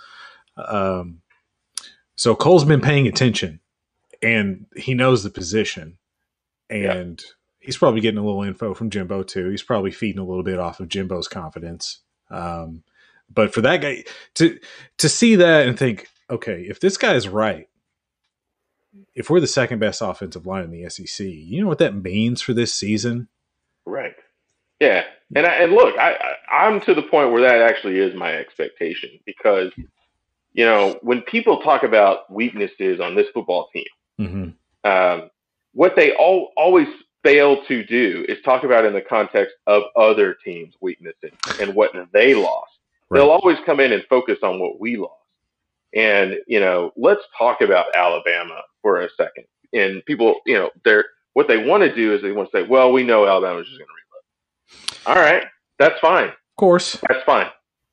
Um, 0.56 1.22
so 2.16 2.34
Cole's 2.34 2.64
been 2.64 2.80
paying 2.80 3.06
attention 3.06 3.60
and 4.22 4.66
he 4.76 4.94
knows 4.94 5.22
the 5.22 5.30
position. 5.30 5.98
And 6.68 7.22
yeah. 7.24 7.32
He's 7.68 7.76
probably 7.76 8.00
getting 8.00 8.16
a 8.16 8.24
little 8.24 8.44
info 8.44 8.72
from 8.72 8.88
Jimbo 8.88 9.22
too. 9.24 9.50
He's 9.50 9.62
probably 9.62 9.90
feeding 9.90 10.22
a 10.22 10.24
little 10.24 10.42
bit 10.42 10.58
off 10.58 10.80
of 10.80 10.88
Jimbo's 10.88 11.28
confidence. 11.28 11.98
Um, 12.30 12.82
but 13.28 13.52
for 13.52 13.60
that 13.60 13.82
guy 13.82 14.04
to 14.36 14.58
to 14.96 15.06
see 15.06 15.36
that 15.36 15.68
and 15.68 15.78
think, 15.78 16.08
okay, 16.30 16.62
if 16.62 16.80
this 16.80 16.96
guy 16.96 17.12
is 17.12 17.28
right, 17.28 17.68
if 19.14 19.28
we're 19.28 19.40
the 19.40 19.46
second 19.46 19.80
best 19.80 20.00
offensive 20.00 20.46
line 20.46 20.64
in 20.64 20.70
the 20.70 20.88
SEC, 20.88 21.26
you 21.26 21.60
know 21.60 21.68
what 21.68 21.76
that 21.76 21.94
means 21.94 22.40
for 22.40 22.54
this 22.54 22.72
season? 22.72 23.28
Right. 23.84 24.14
Yeah. 24.80 25.04
And 25.36 25.44
I, 25.44 25.50
and 25.56 25.72
look, 25.72 25.94
I, 25.98 26.14
I 26.14 26.56
I'm 26.64 26.80
to 26.80 26.94
the 26.94 27.02
point 27.02 27.32
where 27.32 27.42
that 27.42 27.60
actually 27.60 27.98
is 27.98 28.14
my 28.14 28.32
expectation 28.32 29.10
because 29.26 29.72
you 30.54 30.64
know, 30.64 30.98
when 31.02 31.20
people 31.20 31.60
talk 31.60 31.82
about 31.82 32.32
weaknesses 32.32 32.98
on 32.98 33.14
this 33.14 33.26
football 33.34 33.68
team, 33.74 33.84
mm-hmm. 34.18 34.90
um, 34.90 35.28
what 35.74 35.96
they 35.96 36.14
all 36.14 36.52
always 36.56 36.88
fail 37.28 37.62
to 37.66 37.84
do 37.84 38.24
is 38.28 38.38
talk 38.42 38.64
about 38.64 38.84
in 38.84 38.94
the 38.94 39.00
context 39.02 39.54
of 39.66 39.82
other 39.96 40.36
teams' 40.44 40.74
weaknesses 40.80 41.32
and 41.60 41.74
what 41.74 41.92
they 42.12 42.34
lost. 42.34 42.72
Right. 43.10 43.20
They'll 43.20 43.30
always 43.30 43.58
come 43.66 43.80
in 43.80 43.92
and 43.92 44.02
focus 44.08 44.38
on 44.42 44.58
what 44.58 44.80
we 44.80 44.96
lost. 44.96 45.12
And 45.94 46.38
you 46.46 46.60
know, 46.60 46.92
let's 46.96 47.22
talk 47.36 47.60
about 47.60 47.86
Alabama 47.94 48.60
for 48.82 49.00
a 49.00 49.08
second. 49.16 49.44
And 49.72 50.04
people, 50.04 50.36
you 50.46 50.54
know, 50.54 50.70
they're 50.84 51.04
what 51.34 51.48
they 51.48 51.64
want 51.64 51.82
to 51.82 51.94
do 51.94 52.14
is 52.14 52.22
they 52.22 52.32
want 52.32 52.50
to 52.50 52.58
say, 52.58 52.66
"Well, 52.66 52.92
we 52.92 53.04
know 53.04 53.26
Alabama's 53.26 53.66
just 53.66 53.78
going 53.78 53.88
to 53.88 55.06
reload." 55.06 55.18
All 55.18 55.22
right, 55.22 55.46
that's 55.78 55.98
fine. 56.00 56.28
Of 56.28 56.56
course, 56.58 56.98
that's 57.08 57.22
fine. 57.24 57.48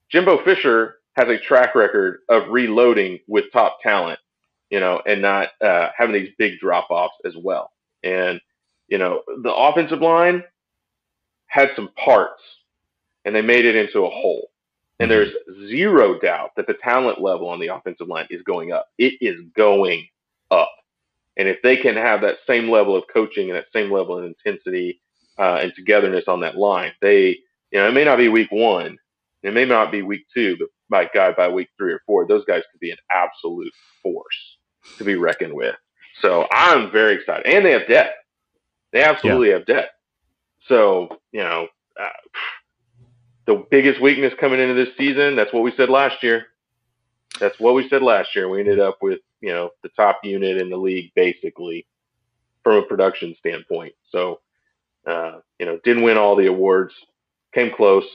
Jimbo 0.09 0.43
Fisher 0.43 0.95
has 1.15 1.27
a 1.29 1.37
track 1.37 1.75
record 1.75 2.19
of 2.29 2.49
reloading 2.49 3.19
with 3.27 3.45
top 3.53 3.79
talent, 3.81 4.19
you 4.69 4.79
know, 4.79 5.01
and 5.05 5.21
not 5.21 5.49
uh, 5.61 5.89
having 5.95 6.13
these 6.13 6.33
big 6.37 6.59
drop 6.59 6.87
offs 6.89 7.15
as 7.25 7.35
well. 7.37 7.71
And, 8.03 8.41
you 8.87 8.97
know, 8.97 9.21
the 9.43 9.53
offensive 9.53 10.01
line 10.01 10.43
had 11.47 11.69
some 11.75 11.89
parts 12.03 12.41
and 13.25 13.35
they 13.35 13.41
made 13.41 13.65
it 13.65 13.75
into 13.75 14.05
a 14.05 14.09
whole. 14.09 14.49
And 14.99 15.11
there's 15.11 15.33
zero 15.67 16.19
doubt 16.19 16.51
that 16.55 16.67
the 16.67 16.75
talent 16.75 17.21
level 17.21 17.49
on 17.49 17.59
the 17.59 17.67
offensive 17.67 18.07
line 18.07 18.27
is 18.29 18.41
going 18.43 18.71
up. 18.71 18.87
It 18.97 19.15
is 19.21 19.41
going 19.55 20.07
up. 20.51 20.71
And 21.37 21.47
if 21.47 21.61
they 21.63 21.77
can 21.77 21.95
have 21.95 22.21
that 22.21 22.37
same 22.47 22.69
level 22.69 22.95
of 22.95 23.03
coaching 23.13 23.49
and 23.49 23.57
that 23.57 23.65
same 23.73 23.91
level 23.91 24.17
of 24.17 24.25
intensity 24.25 25.01
uh, 25.37 25.59
and 25.61 25.73
togetherness 25.75 26.25
on 26.27 26.41
that 26.41 26.57
line, 26.57 26.93
they, 27.01 27.37
you 27.71 27.79
know, 27.79 27.87
it 27.87 27.93
may 27.93 28.05
not 28.05 28.17
be 28.17 28.29
week 28.29 28.51
one, 28.51 28.97
it 29.43 29.53
may 29.53 29.65
not 29.65 29.91
be 29.91 30.01
week 30.01 30.25
two, 30.33 30.55
but 30.57 30.69
by 30.89 31.09
God, 31.13 31.35
by 31.35 31.49
week 31.49 31.69
three 31.77 31.93
or 31.93 32.01
four, 32.05 32.27
those 32.27 32.45
guys 32.45 32.63
could 32.71 32.79
be 32.79 32.91
an 32.91 32.97
absolute 33.11 33.73
force 34.01 34.57
to 34.97 35.03
be 35.03 35.15
reckoned 35.15 35.53
with. 35.53 35.75
So 36.21 36.47
I'm 36.51 36.91
very 36.91 37.15
excited. 37.15 37.45
And 37.47 37.65
they 37.65 37.71
have 37.71 37.87
depth. 37.87 38.15
They 38.95 39.03
absolutely 39.03 39.49
yeah. 39.49 39.55
have 39.55 39.65
depth. 39.65 39.91
So, 40.69 41.19
you 41.33 41.41
know, 41.41 41.67
uh, 41.99 42.07
the 43.45 43.65
biggest 43.69 44.01
weakness 44.01 44.33
coming 44.39 44.61
into 44.61 44.73
this 44.73 44.95
season, 44.97 45.35
that's 45.35 45.51
what 45.51 45.63
we 45.63 45.73
said 45.75 45.89
last 45.89 46.23
year. 46.23 46.45
That's 47.41 47.59
what 47.59 47.75
we 47.75 47.89
said 47.89 48.01
last 48.01 48.33
year. 48.37 48.47
We 48.47 48.61
ended 48.61 48.79
up 48.79 48.99
with, 49.01 49.19
you 49.41 49.49
know, 49.49 49.71
the 49.83 49.89
top 49.97 50.21
unit 50.23 50.55
in 50.61 50.69
the 50.69 50.77
league 50.77 51.11
basically 51.13 51.85
from 52.63 52.77
a 52.77 52.83
production 52.83 53.35
standpoint. 53.37 53.95
So, 54.13 54.39
uh, 55.05 55.39
you 55.59 55.65
know, 55.65 55.77
didn't 55.83 56.03
win 56.03 56.15
all 56.15 56.37
the 56.37 56.47
awards, 56.47 56.93
came 57.53 57.75
close. 57.75 58.07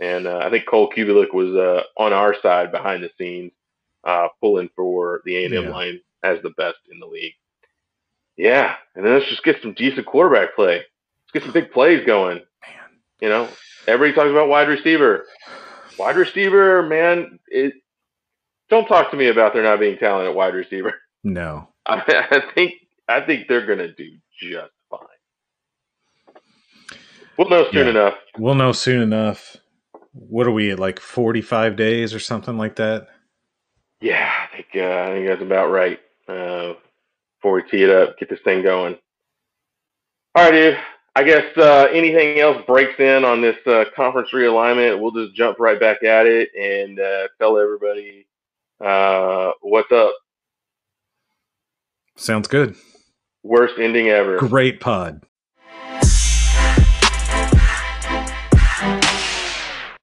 And 0.00 0.26
uh, 0.26 0.38
I 0.38 0.50
think 0.50 0.66
Cole 0.66 0.90
Cubelic 0.90 1.32
was 1.32 1.54
uh, 1.54 1.84
on 1.96 2.12
our 2.12 2.34
side 2.42 2.72
behind 2.72 3.04
the 3.04 3.10
scenes, 3.16 3.52
uh, 4.02 4.26
pulling 4.40 4.68
for 4.74 5.22
the 5.26 5.44
A&M 5.44 5.52
yeah. 5.52 5.70
line 5.70 6.00
as 6.24 6.42
the 6.42 6.50
best 6.50 6.78
in 6.90 6.98
the 6.98 7.06
league. 7.06 7.34
Yeah, 8.36 8.74
and 8.94 9.04
then 9.04 9.14
let's 9.14 9.28
just 9.28 9.44
get 9.44 9.62
some 9.62 9.74
decent 9.74 10.06
quarterback 10.06 10.54
play. 10.56 10.76
Let's 10.76 11.32
get 11.32 11.42
some 11.42 11.52
big 11.52 11.70
plays 11.70 12.04
going. 12.04 12.36
Man. 12.36 13.00
You 13.20 13.28
know, 13.28 13.48
everybody 13.86 14.14
talks 14.14 14.30
about 14.30 14.48
wide 14.48 14.68
receiver. 14.68 15.24
Wide 15.98 16.16
receiver, 16.16 16.82
man, 16.82 17.38
it, 17.46 17.74
don't 18.68 18.86
talk 18.86 19.10
to 19.12 19.16
me 19.16 19.28
about 19.28 19.52
there 19.52 19.62
not 19.62 19.78
being 19.78 19.98
talent 19.98 20.28
at 20.28 20.34
wide 20.34 20.54
receiver. 20.54 20.94
No, 21.26 21.70
I, 21.86 22.02
I 22.30 22.42
think 22.54 22.74
I 23.08 23.22
think 23.22 23.48
they're 23.48 23.64
gonna 23.64 23.94
do 23.94 24.10
just 24.38 24.72
fine. 24.90 25.00
We'll 27.38 27.48
know 27.48 27.64
soon 27.72 27.86
yeah. 27.86 27.90
enough. 27.92 28.14
We'll 28.36 28.54
know 28.54 28.72
soon 28.72 29.00
enough. 29.00 29.56
What 30.12 30.46
are 30.46 30.52
we 30.52 30.70
at, 30.70 30.78
like 30.78 31.00
forty-five 31.00 31.76
days 31.76 32.12
or 32.12 32.18
something 32.18 32.58
like 32.58 32.76
that? 32.76 33.06
Yeah, 34.02 34.30
I 34.30 34.54
think 34.54 34.66
uh, 34.76 34.80
I 34.80 35.06
think 35.12 35.26
that's 35.28 35.40
about 35.40 35.70
right. 35.70 35.98
Uh, 36.28 36.74
before 37.44 37.56
we 37.56 37.62
tee 37.70 37.82
it 37.82 37.90
up, 37.90 38.18
get 38.18 38.30
this 38.30 38.40
thing 38.42 38.62
going. 38.62 38.96
All 40.34 40.44
right, 40.44 40.50
dude. 40.50 40.78
I 41.14 41.22
guess 41.22 41.44
uh, 41.58 41.88
anything 41.92 42.40
else 42.40 42.56
breaks 42.66 42.98
in 42.98 43.22
on 43.22 43.42
this 43.42 43.58
uh, 43.66 43.84
conference 43.94 44.30
realignment, 44.32 44.98
we'll 44.98 45.12
just 45.12 45.36
jump 45.36 45.60
right 45.60 45.78
back 45.78 46.02
at 46.02 46.26
it 46.26 46.48
and 46.58 46.98
uh, 46.98 47.28
tell 47.38 47.58
everybody 47.58 48.26
uh, 48.82 49.52
what's 49.60 49.92
up. 49.92 50.14
Sounds 52.16 52.48
good. 52.48 52.76
Worst 53.42 53.74
ending 53.78 54.08
ever. 54.08 54.38
Great 54.38 54.80
pod. 54.80 55.22